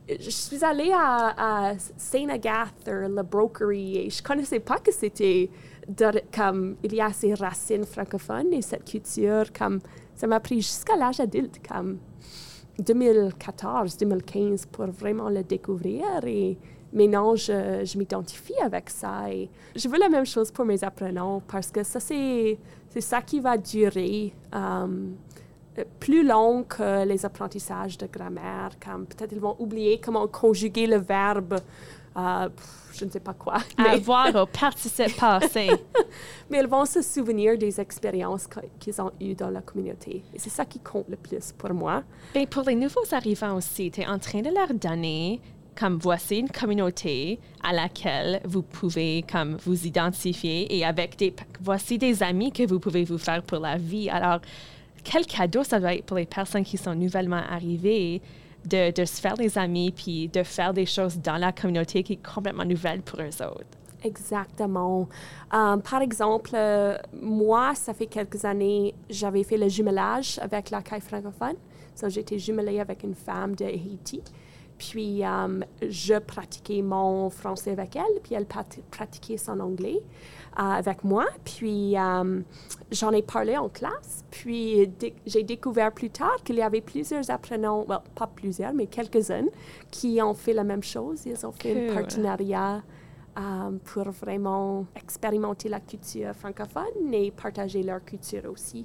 je 0.09 0.31
suis 0.31 0.65
allée 0.65 0.93
à, 0.93 1.71
à 1.71 1.79
Saint 1.97 2.29
Agathe 2.29 2.87
la 2.87 3.23
Brokerie 3.23 3.99
et 3.99 4.11
je 4.11 4.23
connaissais 4.23 4.61
pas 4.61 4.79
que 4.79 4.93
c'était 4.93 5.49
comme 6.35 6.77
il 6.83 6.95
y 6.95 7.01
a 7.01 7.13
ces 7.13 7.35
racines 7.35 7.85
francophones 7.85 8.53
et 8.53 8.63
cette 8.63 8.85
culture 8.85 9.53
comme 9.53 9.81
ça 10.15 10.27
m'a 10.27 10.41
pris 10.41 10.57
jusqu'à 10.57 10.97
l'âge 10.97 11.21
adulte 11.21 11.61
comme 11.67 11.99
2014 12.79 13.97
2015 13.99 14.67
pour 14.67 14.87
vraiment 14.87 15.29
le 15.29 15.43
découvrir 15.43 16.05
et 16.25 16.57
maintenant 16.93 17.35
je, 17.35 17.85
je 17.85 17.99
m'identifie 17.99 18.59
avec 18.63 18.91
ça 18.91 19.31
et 19.31 19.51
je 19.75 19.89
veux 19.89 19.99
la 19.99 20.09
même 20.09 20.27
chose 20.27 20.51
pour 20.51 20.65
mes 20.65 20.83
apprenants 20.85 21.43
parce 21.47 21.71
que 21.71 21.83
ça 21.83 22.01
c'est 22.01 22.59
ça 23.01 23.23
qui 23.23 23.41
va 23.41 23.57
durer 23.57 24.33
euh, 24.55 24.87
plus 26.01 26.25
long 26.27 26.65
que 26.65 27.05
les 27.05 27.25
apprentissages 27.25 27.99
de 27.99 28.07
grammaire, 28.07 28.71
comme 28.85 29.07
peut-être 29.07 29.33
ils 29.33 29.41
vont 29.41 29.57
oublier 29.59 29.99
comment 29.99 30.27
conjuguer 30.27 30.87
le 30.87 30.99
verbe, 30.99 31.59
euh, 32.17 32.49
je 32.93 33.07
ne 33.07 33.11
sais 33.11 33.21
pas 33.21 33.33
quoi, 33.33 33.59
mais, 33.79 33.89
Avoir 33.89 34.35
au 34.35 34.47
participe 34.47 35.17
passé. 35.17 35.71
mais 36.51 36.61
ils 36.61 36.67
vont 36.67 36.85
se 36.85 37.01
souvenir 37.01 37.57
des 37.57 37.81
expériences 37.81 38.47
qu'ils 38.79 39.01
ont 39.01 39.13
eues 39.21 39.35
dans 39.35 39.49
la 39.49 39.63
communauté. 39.63 40.23
Et 40.35 40.39
c'est 40.39 40.51
ça 40.51 40.67
qui 40.67 40.79
compte 40.79 41.09
le 41.09 41.17
plus 41.17 41.53
pour 41.53 41.73
moi. 41.73 42.03
Ben, 42.35 42.47
pour 42.47 42.65
les 42.65 42.75
nouveaux 42.75 43.07
arrivants 43.13 43.57
aussi, 43.57 43.91
tu 43.91 44.03
es 44.03 44.07
en 44.07 44.19
train 44.19 44.43
de 44.43 44.51
leur 44.51 44.75
donner 44.75 45.41
comme 45.75 45.99
voici 45.99 46.37
une 46.37 46.51
communauté 46.51 47.41
à 47.63 47.73
laquelle 47.73 48.43
vous 48.45 48.61
pouvez 48.61 49.25
comme 49.31 49.57
vous 49.57 49.87
identifier 49.87 50.77
et 50.77 50.85
avec 50.85 51.17
des 51.17 51.35
voici 51.63 51.97
des 51.97 52.23
amis 52.23 52.53
que 52.53 52.67
vous 52.67 52.79
pouvez 52.79 53.05
vous 53.05 53.17
faire 53.17 53.43
pour 53.43 53.59
la 53.59 53.79
vie. 53.79 54.11
Alors 54.11 54.41
quel 55.05 55.27
cadeau 55.27 55.65
ça 55.65 55.81
doit 55.81 55.95
être 55.95 56.05
pour 56.05 56.17
les 56.17 56.27
personnes 56.27 56.65
qui 56.65 56.77
sont 56.77 56.95
nouvellement 56.95 57.43
arrivées 57.51 58.21
de, 58.65 59.05
se 59.05 59.21
faire 59.21 59.35
des 59.35 59.59
amis 59.59 59.93
puis 59.93 60.29
de 60.29 60.43
faire 60.43 60.73
des 60.73 60.87
choses 60.87 61.19
dans 61.19 61.37
la 61.37 61.53
communauté 61.53 62.03
qui 62.03 62.15
est 62.15 62.27
complètement 62.35 62.65
nouvelle 62.65 63.03
pour 63.03 63.21
eux 63.21 63.45
autres? 63.45 63.67
Exactement. 64.05 65.09
Euh, 65.55 65.77
par 65.77 66.03
exemple, 66.03 66.51
euh, 66.55 66.97
moi, 67.21 67.75
ça 67.75 67.95
fait 67.95 68.07
quelques 68.07 68.45
années, 68.45 68.95
j'avais 69.09 69.45
fait 69.45 69.57
le 69.57 69.69
jumelage 69.69 70.39
avec 70.41 70.71
la 70.71 70.83
caille 70.83 71.01
francophone. 71.01 71.57
So, 71.95 72.09
J'étais 72.09 72.39
jumelée 72.39 72.81
avec 72.81 73.05
une 73.05 73.15
femme 73.15 73.55
de 73.55 73.65
Haïti. 73.65 74.23
Puis, 74.79 75.25
euh, 75.25 75.61
je 75.89 76.19
pratiquais 76.19 76.83
mon 76.83 77.31
français 77.31 77.71
avec 77.71 77.95
elle, 77.95 78.21
puis 78.23 78.35
elle 78.35 78.47
pratiquait 78.91 79.37
son 79.37 79.61
anglais 79.61 80.03
avec 80.57 81.05
moi. 81.05 81.27
Puis, 81.45 81.97
euh, 81.99 82.41
j'en 82.91 83.11
ai 83.13 83.23
parlé 83.23 83.57
en 83.57 83.69
classe. 83.69 84.25
Puis, 84.31 84.91
j'ai 85.27 85.43
découvert 85.43 85.93
plus 85.93 86.11
tard 86.11 86.37
qu'il 86.45 86.57
y 86.57 86.63
avait 86.63 86.81
plusieurs 86.81 87.31
apprenants, 87.31 87.85
well, 87.89 88.01
pas 88.15 88.27
plusieurs, 88.27 88.73
mais 88.75 88.87
quelques-uns, 88.87 89.47
qui 89.91 90.21
ont 90.23 90.35
fait 90.35 90.53
la 90.53 90.65
même 90.65 90.83
chose. 90.83 91.23
Ils 91.27 91.45
ont 91.47 91.53
fait 91.53 91.73
un 91.91 91.95
partenariat 91.95 92.83
euh, 93.39 93.71
pour 93.85 94.11
vraiment 94.11 94.85
expérimenter 94.95 95.69
la 95.71 95.81
culture 95.81 96.35
francophone 96.35 97.13
et 97.15 97.31
partager 97.31 97.83
leur 97.83 98.05
culture 98.05 98.43
aussi 98.51 98.85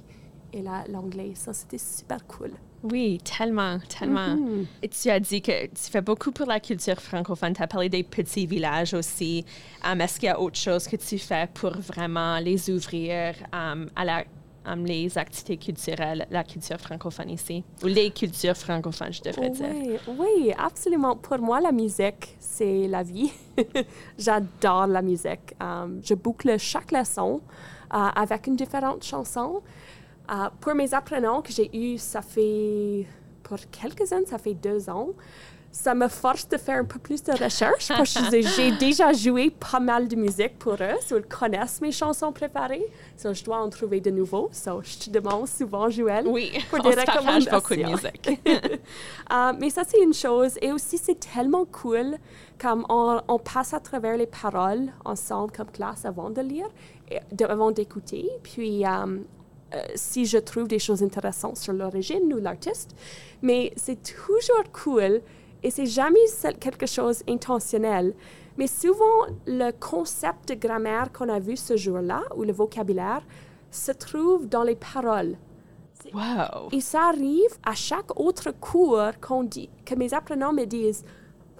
et 0.52 0.62
la- 0.62 0.86
l'anglais. 0.88 1.32
Ça, 1.34 1.52
c'était 1.52 1.76
super 1.78 2.26
cool. 2.26 2.52
Oui, 2.82 3.18
tellement, 3.24 3.78
tellement. 3.88 4.36
Mhm. 4.36 4.66
Et 4.82 4.88
tu 4.88 5.10
as 5.10 5.20
dit 5.20 5.42
que 5.42 5.66
tu 5.66 5.90
fais 5.90 6.00
beaucoup 6.00 6.30
pour 6.30 6.46
la 6.46 6.60
culture 6.60 7.00
francophone. 7.00 7.52
Tu 7.52 7.62
as 7.62 7.66
parlé 7.66 7.88
des 7.88 8.02
petits 8.02 8.46
villages 8.46 8.94
aussi. 8.94 9.44
Um, 9.84 10.00
Est-ce 10.00 10.20
qu'il 10.20 10.28
y 10.28 10.32
a 10.32 10.40
autre 10.40 10.58
chose 10.58 10.86
que 10.86 10.96
tu 10.96 11.18
fais 11.18 11.48
pour 11.54 11.72
vraiment 11.78 12.38
les 12.38 12.70
ouvrir 12.70 13.34
um, 13.52 13.88
à 13.96 14.04
la, 14.04 14.24
um, 14.64 14.84
les 14.84 15.18
activités 15.18 15.56
culturelles, 15.56 16.26
la 16.30 16.44
culture 16.44 16.78
francophone 16.78 17.30
ici? 17.30 17.64
Ou 17.82 17.86
les 17.86 18.10
cultures 18.10 18.56
francophones, 18.56 19.12
je 19.12 19.22
devrais 19.22 19.50
dire. 19.50 19.66
Oui, 19.70 20.16
oui, 20.18 20.52
absolument. 20.56 21.16
Pour 21.16 21.38
moi, 21.38 21.60
la 21.60 21.72
musique, 21.72 22.36
c'est 22.38 22.86
la 22.86 23.02
vie. 23.02 23.32
J'adore 24.18 24.86
la 24.86 25.02
musique. 25.02 25.54
Je 26.02 26.14
boucle 26.14 26.56
chaque 26.58 26.92
leçon 26.92 27.40
euh, 27.92 27.96
avec 28.14 28.46
une 28.46 28.56
différente 28.56 29.02
chanson. 29.02 29.62
Euh, 30.30 30.48
pour 30.60 30.74
mes 30.74 30.92
apprenants 30.94 31.40
que 31.42 31.52
j'ai 31.52 31.70
eus, 31.76 31.98
ça 31.98 32.20
fait, 32.22 33.06
pour 33.42 33.58
quelques-uns, 33.70 34.24
ça 34.26 34.36
fait 34.38 34.54
deux 34.54 34.88
ans, 34.90 35.08
ça 35.70 35.94
me 35.94 36.08
force 36.08 36.48
de 36.48 36.56
faire 36.56 36.78
un 36.78 36.84
peu 36.84 36.98
plus 36.98 37.22
de 37.22 37.30
recherche 37.32 37.88
parce 37.88 38.14
que 38.14 38.40
j'ai 38.42 38.72
déjà 38.72 39.12
joué 39.12 39.50
pas 39.50 39.78
mal 39.80 40.08
de 40.08 40.16
musique 40.16 40.58
pour 40.58 40.72
eux. 40.74 40.96
So, 41.06 41.18
ils 41.18 41.24
connaissent 41.24 41.80
mes 41.80 41.92
chansons 41.92 42.32
préférées. 42.32 42.84
So, 43.16 43.32
je 43.34 43.44
dois 43.44 43.58
en 43.58 43.68
trouver 43.68 44.00
de 44.00 44.10
nouveaux. 44.10 44.48
So, 44.50 44.80
je 44.82 44.98
te 44.98 45.10
demande 45.10 45.46
souvent, 45.46 45.88
Joël, 45.90 46.26
Oui, 46.26 46.52
pour 46.70 46.80
on 46.80 46.82
des 46.82 46.92
se 46.92 47.04
partage 47.04 47.44
beaucoup 47.50 47.74
de 47.76 47.80
recommandations. 47.84 48.10
musique. 48.26 48.40
Euh, 49.30 49.52
mais 49.60 49.68
ça, 49.68 49.82
c'est 49.86 50.00
une 50.02 50.14
chose. 50.14 50.54
Et 50.62 50.72
aussi, 50.72 50.96
c'est 50.96 51.20
tellement 51.20 51.66
cool 51.66 52.16
comme 52.58 52.86
on, 52.88 53.20
on 53.28 53.38
passe 53.38 53.74
à 53.74 53.80
travers 53.80 54.16
les 54.16 54.26
paroles 54.26 54.88
ensemble 55.04 55.52
comme 55.52 55.70
classe 55.70 56.06
avant 56.06 56.30
de 56.30 56.40
lire, 56.40 56.66
et 57.10 57.18
de- 57.34 57.44
avant 57.44 57.70
d'écouter. 57.70 58.26
Puis, 58.42 58.86
euh, 58.86 59.18
euh, 59.74 59.82
si 59.94 60.24
je 60.24 60.38
trouve 60.38 60.68
des 60.68 60.78
choses 60.78 61.02
intéressantes 61.02 61.56
sur 61.56 61.72
l'origine 61.72 62.32
ou 62.32 62.38
l'artiste. 62.38 62.94
Mais 63.42 63.72
c'est 63.76 64.02
toujours 64.02 64.64
cool 64.72 65.20
et 65.62 65.70
c'est 65.70 65.86
jamais 65.86 66.20
quelque 66.60 66.86
chose 66.86 67.22
intentionnel. 67.28 68.14
Mais 68.56 68.66
souvent, 68.66 69.26
le 69.46 69.70
concept 69.72 70.48
de 70.48 70.54
grammaire 70.54 71.12
qu'on 71.12 71.28
a 71.28 71.38
vu 71.38 71.56
ce 71.56 71.76
jour-là, 71.76 72.22
ou 72.36 72.42
le 72.42 72.52
vocabulaire, 72.52 73.22
se 73.70 73.92
trouve 73.92 74.48
dans 74.48 74.62
les 74.64 74.74
paroles. 74.74 75.36
Wow! 76.12 76.68
Et 76.72 76.80
ça 76.80 77.08
arrive 77.08 77.58
à 77.64 77.74
chaque 77.74 78.18
autre 78.18 78.52
cours 78.52 79.10
qu'on 79.20 79.44
dit, 79.44 79.68
que 79.84 79.94
mes 79.94 80.14
apprenants 80.14 80.52
me 80.52 80.64
disent 80.64 81.04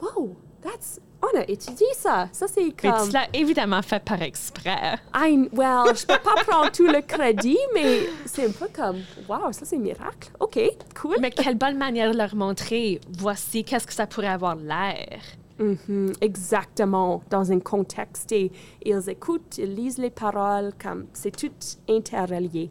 Wow, 0.00 0.36
that's, 0.62 1.00
on 1.22 1.38
a 1.38 1.42
étudié 1.48 1.86
ça. 1.94 2.28
Ça, 2.32 2.46
c'est 2.46 2.64
Mais 2.82 2.90
comme. 2.90 3.06
tu 3.08 3.12
l'as 3.12 3.28
évidemment 3.32 3.82
fait 3.82 4.02
par 4.02 4.22
exprès. 4.22 4.98
I, 5.14 5.48
well, 5.52 5.94
je 5.94 6.06
peux 6.06 6.18
pas 6.18 6.44
prendre 6.46 6.70
tout 6.70 6.86
le 6.86 7.00
crédit, 7.00 7.58
mais 7.74 8.08
c'est 8.24 8.46
un 8.46 8.52
peu 8.52 8.68
comme 8.72 8.98
Wow, 9.28 9.52
ça, 9.52 9.64
c'est 9.64 9.78
miracle. 9.78 10.30
OK, 10.40 10.58
cool. 11.00 11.16
Mais 11.20 11.30
quelle 11.30 11.56
bonne 11.56 11.76
manière 11.76 12.12
de 12.12 12.16
leur 12.16 12.34
montrer, 12.34 13.00
voici 13.18 13.64
qu'est-ce 13.64 13.86
que 13.86 13.92
ça 13.92 14.06
pourrait 14.06 14.28
avoir 14.28 14.56
l'air? 14.56 15.18
Mhm, 15.58 16.12
exactement, 16.20 17.22
dans 17.30 17.50
un 17.50 17.58
contexte. 17.58 18.30
Et 18.32 18.52
ils 18.84 19.10
écoutent, 19.10 19.58
ils 19.58 19.74
lisent 19.74 19.98
les 19.98 20.10
paroles, 20.10 20.72
comme 20.80 21.06
c'est 21.12 21.36
tout 21.36 21.50
interrelié. 21.88 22.70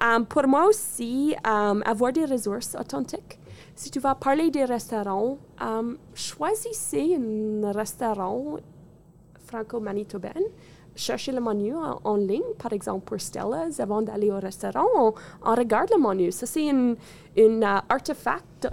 Um, 0.00 0.26
pour 0.26 0.46
moi 0.46 0.66
aussi, 0.66 1.34
um, 1.44 1.82
avoir 1.84 2.12
des 2.12 2.24
ressources 2.24 2.76
authentiques. 2.78 3.38
Si 3.78 3.92
tu 3.92 4.00
vas 4.00 4.16
parler 4.16 4.50
des 4.50 4.64
restaurants, 4.64 5.38
um, 5.60 5.98
choisissez 6.12 7.14
un 7.14 7.70
restaurant 7.70 8.56
franco-manitobain. 9.46 10.42
Cherchez 10.96 11.30
le 11.30 11.40
menu 11.40 11.76
en, 11.76 12.00
en 12.02 12.16
ligne, 12.16 12.54
par 12.58 12.72
exemple 12.72 13.04
pour 13.04 13.20
Stella's, 13.20 13.78
avant 13.78 14.02
d'aller 14.02 14.32
au 14.32 14.40
restaurant, 14.40 14.88
on, 14.96 15.14
on 15.44 15.54
regarde 15.54 15.90
le 15.94 16.02
menu. 16.02 16.32
Ça, 16.32 16.44
c'est 16.44 16.68
un 16.68 16.96
euh, 17.38 17.80
artefact. 17.88 18.66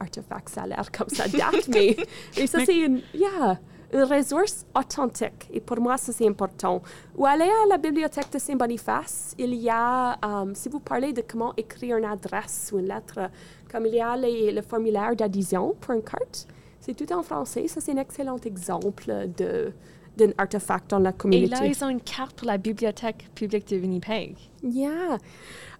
Artefact, 0.00 0.48
ça 0.48 0.62
a 0.62 0.66
l'air 0.66 0.90
comme 0.90 1.10
ça 1.10 1.28
date, 1.28 1.68
mais, 1.68 1.96
mais 2.36 2.46
ça, 2.48 2.58
c'est 2.66 2.76
une, 2.76 3.02
yeah, 3.14 3.56
une 3.92 4.02
ressource 4.04 4.64
authentique. 4.78 5.48
Et 5.52 5.60
pour 5.60 5.80
moi, 5.80 5.96
ça, 5.96 6.12
c'est 6.12 6.26
important. 6.28 6.80
Ou 7.16 7.26
aller 7.26 7.44
à 7.64 7.68
la 7.68 7.76
bibliothèque 7.78 8.30
de 8.32 8.38
Saint-Boniface, 8.38 9.34
il 9.38 9.54
y 9.54 9.68
a, 9.70 10.16
um, 10.22 10.54
si 10.54 10.68
vous 10.68 10.80
parlez 10.80 11.12
de 11.12 11.22
comment 11.26 11.52
écrire 11.56 11.96
une 11.96 12.04
adresse 12.04 12.70
ou 12.72 12.78
une 12.78 12.86
lettre, 12.88 13.18
comme 13.70 13.86
il 13.86 13.94
y 13.94 14.00
a 14.00 14.16
les- 14.16 14.52
le 14.52 14.62
formulaire 14.62 15.14
d'adhésion 15.16 15.74
pour 15.80 15.94
une 15.94 16.02
carte, 16.02 16.46
c'est 16.80 16.94
tout 16.94 17.12
en 17.12 17.22
français. 17.22 17.66
Ça, 17.68 17.80
c'est 17.80 17.92
un 17.92 17.96
excellent 17.98 18.38
exemple 18.44 19.04
de 19.36 19.72
d'un 20.16 20.32
artefact 20.36 20.90
dans 20.90 20.98
la 20.98 21.10
Et 21.10 21.12
communauté. 21.14 21.48
là, 21.54 21.64
ils 21.66 21.84
ont 21.84 21.88
une 21.88 22.00
carte 22.00 22.36
pour 22.36 22.46
la 22.46 22.58
bibliothèque 22.58 23.30
publique 23.34 23.68
de 23.68 23.76
Winnipeg. 23.78 24.36
Yeah. 24.62 25.16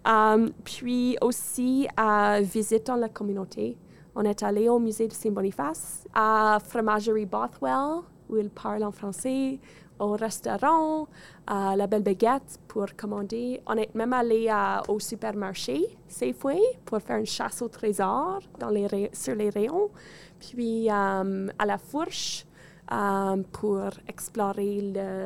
Um, 0.05 0.51
puis 0.63 1.17
aussi, 1.21 1.87
à 1.97 2.39
visite 2.41 2.87
dans 2.87 2.95
la 2.95 3.09
communauté. 3.09 3.77
On 4.15 4.23
est 4.23 4.43
allé 4.43 4.67
au 4.67 4.79
musée 4.79 5.07
de 5.07 5.13
Saint-Boniface, 5.13 6.05
à 6.13 6.59
Fromagerie 6.67 7.25
Bothwell, 7.25 8.01
où 8.29 8.37
ils 8.37 8.49
parlent 8.49 8.83
en 8.83 8.91
français. 8.91 9.59
au 10.01 10.13
restaurant, 10.13 11.07
à 11.45 11.75
la 11.75 11.85
Belle 11.85 12.01
Baguette 12.01 12.59
pour 12.67 12.87
commander. 12.97 13.61
On 13.67 13.75
est 13.77 13.93
même 13.93 14.13
allé 14.13 14.51
au 14.87 14.99
supermarché 14.99 15.95
Safeway 16.07 16.59
pour 16.85 16.99
faire 17.01 17.17
une 17.17 17.25
chasse 17.25 17.61
au 17.61 17.67
trésor 17.67 18.39
dans 18.59 18.69
les 18.69 19.11
sur 19.13 19.35
les 19.35 19.51
rayons. 19.51 19.91
Puis 20.39 20.89
euh, 20.89 21.47
à 21.59 21.65
la 21.65 21.77
fourche 21.77 22.47
euh, 22.91 23.43
pour 23.51 23.89
explorer 24.07 24.81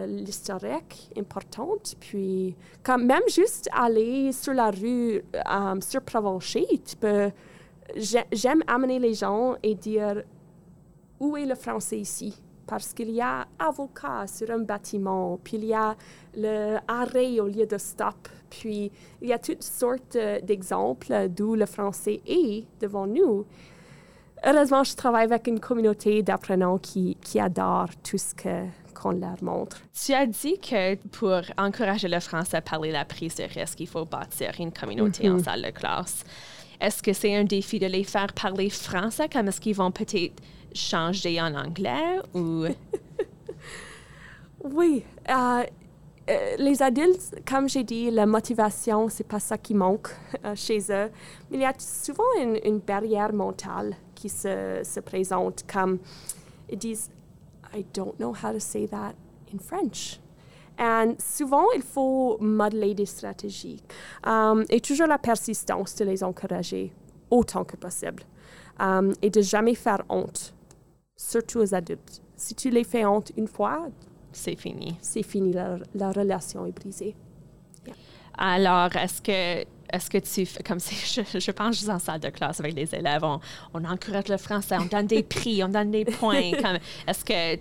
l'historique 0.08 1.10
importante. 1.18 1.96
Puis 2.02 2.56
quand 2.84 2.98
même 2.98 3.24
juste 3.30 3.70
aller 3.72 4.34
sur 4.34 4.54
la 4.54 4.72
rue 4.72 5.24
euh, 5.36 5.82
sur 5.82 6.02
Provencher, 6.02 6.68
tu 6.86 6.96
peux... 6.98 7.32
j'ai- 7.96 8.26
J'aime 8.32 8.64
amener 8.68 9.00
les 9.00 9.14
gens 9.14 9.56
et 9.64 9.76
dire 9.76 10.24
où 11.20 11.38
est 11.38 11.46
le 11.46 11.56
français 11.56 12.00
ici? 12.00 12.36
Parce 12.68 12.94
qu'il 12.94 13.12
y 13.12 13.22
a 13.22 13.46
avocat 13.60 14.26
sur 14.28 14.50
un 14.50 14.58
bâtiment, 14.60 15.40
puis 15.44 15.58
il 15.58 15.66
y 15.66 15.74
a 15.74 15.96
le 16.36 16.78
arrêt 16.88 17.40
au 17.40 17.48
lieu 17.48 17.68
de 17.68 17.78
stop, 17.78 18.28
puis 18.50 18.92
il 19.22 19.28
y 19.28 19.34
a 19.34 19.38
toutes 19.38 19.62
sortes 19.62 20.16
euh, 20.16 20.40
d'exemples 20.42 21.30
d'où 21.30 21.54
le 21.56 21.68
français 21.68 22.22
est 22.26 22.66
devant 22.82 23.06
nous. 23.06 23.46
Heureusement, 24.46 24.84
je 24.84 24.96
travaille 24.96 25.26
avec 25.26 25.48
une 25.48 25.60
communauté 25.60 26.22
d'apprenants 26.24 26.78
qui, 26.80 27.18
qui 27.22 27.40
adore 27.40 27.90
tout 28.04 28.18
ce 28.18 28.34
que- 28.36 28.66
qu'on 28.94 29.12
leur 29.12 29.42
montre. 29.44 29.78
Tu 29.94 30.14
as 30.14 30.26
dit 30.26 30.58
que 30.60 30.96
pour 31.10 31.42
encourager 31.58 32.08
le 32.08 32.20
français 32.20 32.58
à 32.58 32.62
parler 32.62 32.92
la 32.92 33.06
prise 33.06 33.36
de 33.36 33.44
risque, 33.44 33.80
il 33.80 33.88
faut 33.88 34.06
bâtir 34.06 34.52
une 34.60 34.72
communauté 34.72 35.30
en 35.30 35.38
salle 35.40 35.62
de 35.64 35.70
classe. 35.72 36.24
Est-ce 36.82 37.02
que 37.02 37.14
c'est 37.14 37.36
un 37.36 37.44
défi 37.44 37.80
de 37.80 37.88
les 37.88 38.04
faire 38.04 38.34
parler 38.34 38.70
français, 38.70 39.30
comme 39.30 39.48
est-ce 39.48 39.62
qu'ils 39.62 39.76
vont 39.76 39.92
peut-être 39.92 40.42
changer 40.74 41.42
en 41.42 41.54
anglais 41.56 42.20
ou... 42.34 42.66
Oui, 44.64 45.04
euh, 45.30 45.64
euh, 46.28 46.56
les 46.58 46.82
adultes, 46.82 47.36
comme 47.48 47.70
j'ai 47.70 47.84
dit, 47.84 48.10
la 48.10 48.26
motivation, 48.26 49.10
c'est 49.10 49.28
pas 49.28 49.40
ça 49.40 49.60
qui 49.60 49.76
manque 49.76 50.10
euh, 50.44 50.56
chez 50.56 50.80
eux. 50.90 51.12
Il 51.52 51.60
y 51.60 51.66
a 51.66 51.74
souvent 51.78 52.24
une, 52.42 52.58
une 52.66 52.80
barrière 52.80 53.32
mentale 53.32 53.96
qui 54.16 54.28
se, 54.28 54.82
se 54.84 55.00
présente, 55.02 55.64
comme 55.72 56.00
ils 56.68 56.80
disent 56.80 57.12
I 57.76 57.86
don't 57.94 58.16
know 58.18 58.34
how 58.34 58.54
to 58.54 58.60
say 58.60 58.88
that 58.88 59.14
in 59.54 59.60
French. 59.60 60.20
Et 60.80 61.16
souvent, 61.20 61.66
il 61.76 61.82
faut 61.82 62.38
modeler 62.40 62.94
des 62.94 63.06
stratégies 63.06 63.82
Um, 64.26 64.66
et 64.70 64.82
toujours 64.82 65.08
la 65.08 65.18
persistance 65.18 65.96
de 65.96 66.06
les 66.06 66.24
encourager 66.24 66.92
autant 67.30 67.64
que 67.64 67.76
possible 67.78 68.24
Um, 68.80 69.14
et 69.22 69.30
de 69.30 69.42
jamais 69.42 69.74
faire 69.76 70.04
honte, 70.10 70.54
surtout 71.16 71.60
aux 71.60 71.74
adultes. 71.74 72.22
Si 72.36 72.54
tu 72.56 72.70
les 72.70 72.84
fais 72.84 73.06
honte 73.06 73.32
une 73.38 73.48
fois, 73.48 73.88
C'est 74.34 74.58
fini. 74.58 74.98
c'est 75.00 75.24
fini, 75.24 75.54
la, 75.54 75.78
la 75.94 76.12
relation 76.12 76.66
est 76.66 76.74
brisée. 76.74 77.16
Alors, 78.38 78.94
est-ce 78.98 79.22
que, 79.22 79.66
est-ce 79.94 80.10
que 80.10 80.18
tu 80.18 80.46
fais 80.46 80.62
comme 80.62 80.80
si 80.80 80.96
je, 81.24 81.40
je 81.40 81.52
pense 81.52 81.76
juste 81.78 81.90
en 81.90 82.00
salle 82.00 82.20
de 82.20 82.30
classe 82.30 82.60
avec 82.60 82.76
les 82.76 82.94
élèves, 82.94 83.24
on, 83.24 83.40
on 83.74 83.86
encourage 83.86 84.28
le 84.28 84.38
français, 84.38 84.76
on 84.80 84.86
donne 84.86 85.08
des 85.08 85.24
prix, 85.24 85.64
on 85.64 85.70
donne 85.70 85.92
des 85.92 86.04
points. 86.06 86.52
est-ce 87.08 87.24
que 87.24 87.56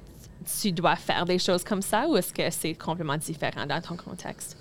tu 0.60 0.72
dois 0.72 0.96
faire 0.96 1.24
des 1.24 1.38
choses 1.38 1.64
comme 1.64 1.82
ça 1.82 2.06
ou 2.08 2.16
est-ce 2.16 2.32
que 2.32 2.50
c'est 2.50 2.74
complètement 2.74 3.16
différent 3.16 3.66
dans 3.66 3.80
ton 3.80 3.96
contexte? 3.96 4.56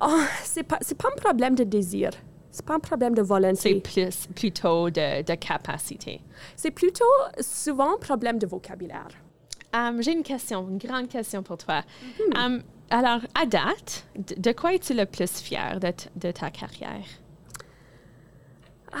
Oh, 0.00 0.20
c'est 0.42 0.62
pas, 0.64 0.78
c'est 0.80 0.96
pas 0.96 1.08
un 1.08 1.16
problème 1.20 1.54
de 1.54 1.64
désir. 1.64 2.10
C'est 2.50 2.66
pas 2.66 2.74
un 2.74 2.80
problème 2.80 3.14
de 3.14 3.22
C'est 3.22 3.28
volonté. 3.28 3.80
plus, 3.80 4.26
plutôt 4.34 4.90
de, 4.90 5.22
de 5.22 5.34
capacité. 5.36 6.20
C'est 6.54 6.70
plutôt 6.70 7.04
souvent 7.40 7.94
un 7.94 7.98
problème 7.98 8.38
de 8.38 8.46
vocabulaire. 8.46 9.08
Um, 9.74 10.02
J'ai 10.02 10.12
une 10.12 10.22
question, 10.22 10.68
une 10.68 10.76
grande 10.76 11.08
question 11.08 11.42
pour 11.42 11.56
toi. 11.56 11.82
Um, 12.36 12.62
alors, 12.90 13.20
à 13.34 13.46
date, 13.46 14.04
de, 14.16 14.34
de 14.38 14.52
quoi 14.52 14.74
es-tu 14.74 14.92
le 14.92 15.06
plus 15.06 15.40
fier 15.40 15.80
de, 15.80 15.90
de 16.16 16.30
ta 16.30 16.50
carrière? 16.50 17.06
Ah, 18.92 18.98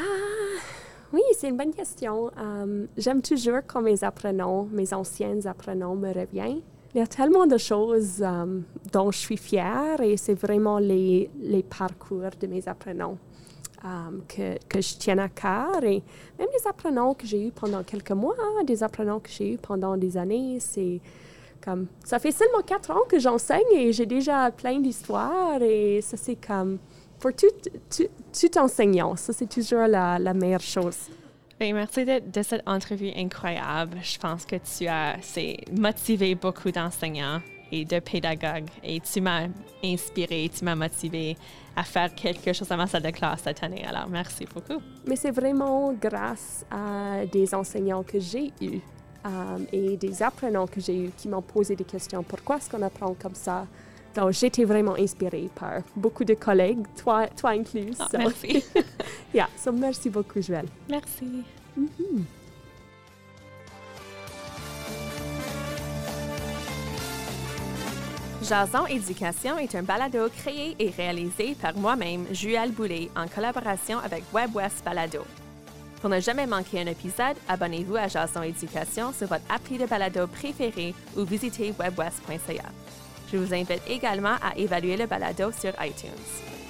oui, 1.12 1.20
c'est 1.36 1.48
une 1.48 1.56
bonne 1.56 1.74
question. 1.74 2.30
Euh, 2.38 2.86
J'aime 2.96 3.20
toujours 3.20 3.60
quand 3.66 3.82
mes 3.82 4.02
apprenants, 4.02 4.68
mes 4.72 4.94
anciens 4.94 5.44
apprenants 5.44 5.94
me 5.94 6.12
reviennent. 6.12 6.62
Il 6.94 6.98
y 6.98 7.00
a 7.00 7.06
tellement 7.06 7.46
de 7.46 7.56
choses 7.56 8.22
euh, 8.22 8.60
dont 8.92 9.10
je 9.10 9.18
suis 9.18 9.36
fière 9.36 10.00
et 10.00 10.16
c'est 10.16 10.34
vraiment 10.34 10.78
les, 10.78 11.30
parcours 11.78 12.30
de 12.38 12.46
mes 12.46 12.68
apprenants 12.68 13.16
euh, 13.84 14.58
que, 14.68 14.80
je 14.80 14.96
tiens 14.98 15.18
à 15.18 15.28
cœur. 15.28 15.82
Et 15.84 16.02
même 16.38 16.48
les 16.52 16.66
apprenants 16.68 17.14
que 17.14 17.26
j'ai 17.26 17.46
eus 17.46 17.50
pendant 17.50 17.82
quelques 17.82 18.10
mois, 18.10 18.36
des 18.66 18.82
apprenants 18.82 19.20
que 19.20 19.30
j'ai 19.30 19.54
eus 19.54 19.58
pendant 19.58 19.96
des 19.96 20.16
années, 20.16 20.58
c'est 20.60 21.00
comme... 21.64 21.86
Ça 22.04 22.18
fait 22.18 22.32
seulement 22.32 22.60
quatre 22.60 22.90
ans 22.90 23.04
que 23.08 23.18
j'enseigne 23.18 23.72
et 23.74 23.92
j'ai 23.92 24.06
déjà 24.06 24.50
plein 24.50 24.78
d'histoires 24.80 25.62
et 25.62 26.00
ça 26.02 26.16
c'est 26.16 26.36
comme... 26.36 26.78
Pour 27.22 27.32
tout, 27.32 27.46
tout, 27.96 28.08
tout 28.32 28.58
enseignant, 28.58 29.14
ça 29.14 29.32
c'est 29.32 29.48
toujours 29.48 29.86
la, 29.86 30.18
la 30.18 30.34
meilleure 30.34 30.60
chose. 30.60 30.98
Ben, 31.60 31.72
merci 31.72 32.04
de, 32.04 32.18
de 32.18 32.42
cette 32.42 32.66
entrevue 32.66 33.12
incroyable. 33.16 33.98
Je 34.02 34.18
pense 34.18 34.44
que 34.44 34.56
tu 34.56 34.88
as 34.88 35.18
c'est, 35.22 35.58
motivé 35.70 36.34
beaucoup 36.34 36.72
d'enseignants 36.72 37.40
et 37.70 37.84
de 37.84 38.00
pédagogues 38.00 38.68
et 38.82 38.98
tu 38.98 39.20
m'as 39.20 39.46
inspiré, 39.84 40.50
tu 40.52 40.64
m'as 40.64 40.74
motivé 40.74 41.36
à 41.76 41.84
faire 41.84 42.12
quelque 42.12 42.52
chose 42.52 42.72
à 42.72 42.76
ma 42.76 42.88
salle 42.88 43.04
de 43.04 43.10
classe 43.10 43.42
cette 43.44 43.62
année. 43.62 43.84
Alors, 43.86 44.08
merci 44.08 44.44
beaucoup. 44.52 44.82
Mais 45.06 45.14
c'est 45.14 45.30
vraiment 45.30 45.92
grâce 45.92 46.66
à 46.72 47.24
des 47.32 47.54
enseignants 47.54 48.02
que 48.02 48.18
j'ai 48.18 48.52
eus 48.60 48.80
euh, 49.24 49.58
et 49.72 49.96
des 49.96 50.24
apprenants 50.24 50.66
que 50.66 50.80
j'ai 50.80 51.04
eus 51.04 51.10
qui 51.16 51.28
m'ont 51.28 51.40
posé 51.40 51.76
des 51.76 51.84
questions. 51.84 52.24
Pourquoi 52.24 52.56
est-ce 52.56 52.68
qu'on 52.68 52.82
apprend 52.82 53.14
comme 53.14 53.36
ça? 53.36 53.64
Donc, 54.14 54.32
j'étais 54.32 54.64
vraiment 54.64 54.94
inspirée 54.94 55.48
par 55.54 55.80
beaucoup 55.96 56.24
de 56.24 56.34
collègues, 56.34 56.84
toi, 57.02 57.26
toi 57.28 57.50
inclus. 57.50 57.94
Ah, 57.98 58.08
So, 58.10 58.18
merci. 58.18 58.64
yeah, 59.34 59.48
so 59.56 59.72
merci 59.72 60.10
beaucoup, 60.10 60.42
Joël. 60.42 60.66
merci. 60.88 61.44
Jason 68.48 68.86
Éducation 68.86 69.56
est 69.58 69.74
un 69.76 69.82
balado 69.82 70.28
créé 70.28 70.74
et 70.78 70.90
réalisé 70.90 71.54
par 71.60 71.76
moi-même, 71.76 72.26
Juelle 72.32 72.72
Boulay, 72.72 73.08
en 73.16 73.28
collaboration 73.28 73.98
avec 74.00 74.24
WebWest 74.32 74.84
Balado. 74.84 75.20
Pour 76.00 76.10
ne 76.10 76.18
jamais 76.18 76.46
manquer 76.46 76.80
un 76.80 76.86
épisode, 76.86 77.36
abonnez-vous 77.48 77.94
à 77.96 78.08
Jason 78.08 78.42
Éducation 78.42 79.12
sur 79.12 79.28
votre 79.28 79.44
appli 79.48 79.78
de 79.78 79.86
balado 79.86 80.26
préféré 80.26 80.92
ou 81.16 81.22
visitez 81.22 81.72
webwest.ca. 81.78 82.64
Je 83.32 83.38
vous 83.38 83.54
invite 83.54 83.82
également 83.88 84.36
à 84.42 84.56
évaluer 84.56 84.96
le 84.96 85.06
balado 85.06 85.50
sur 85.52 85.72
iTunes. 85.80 86.61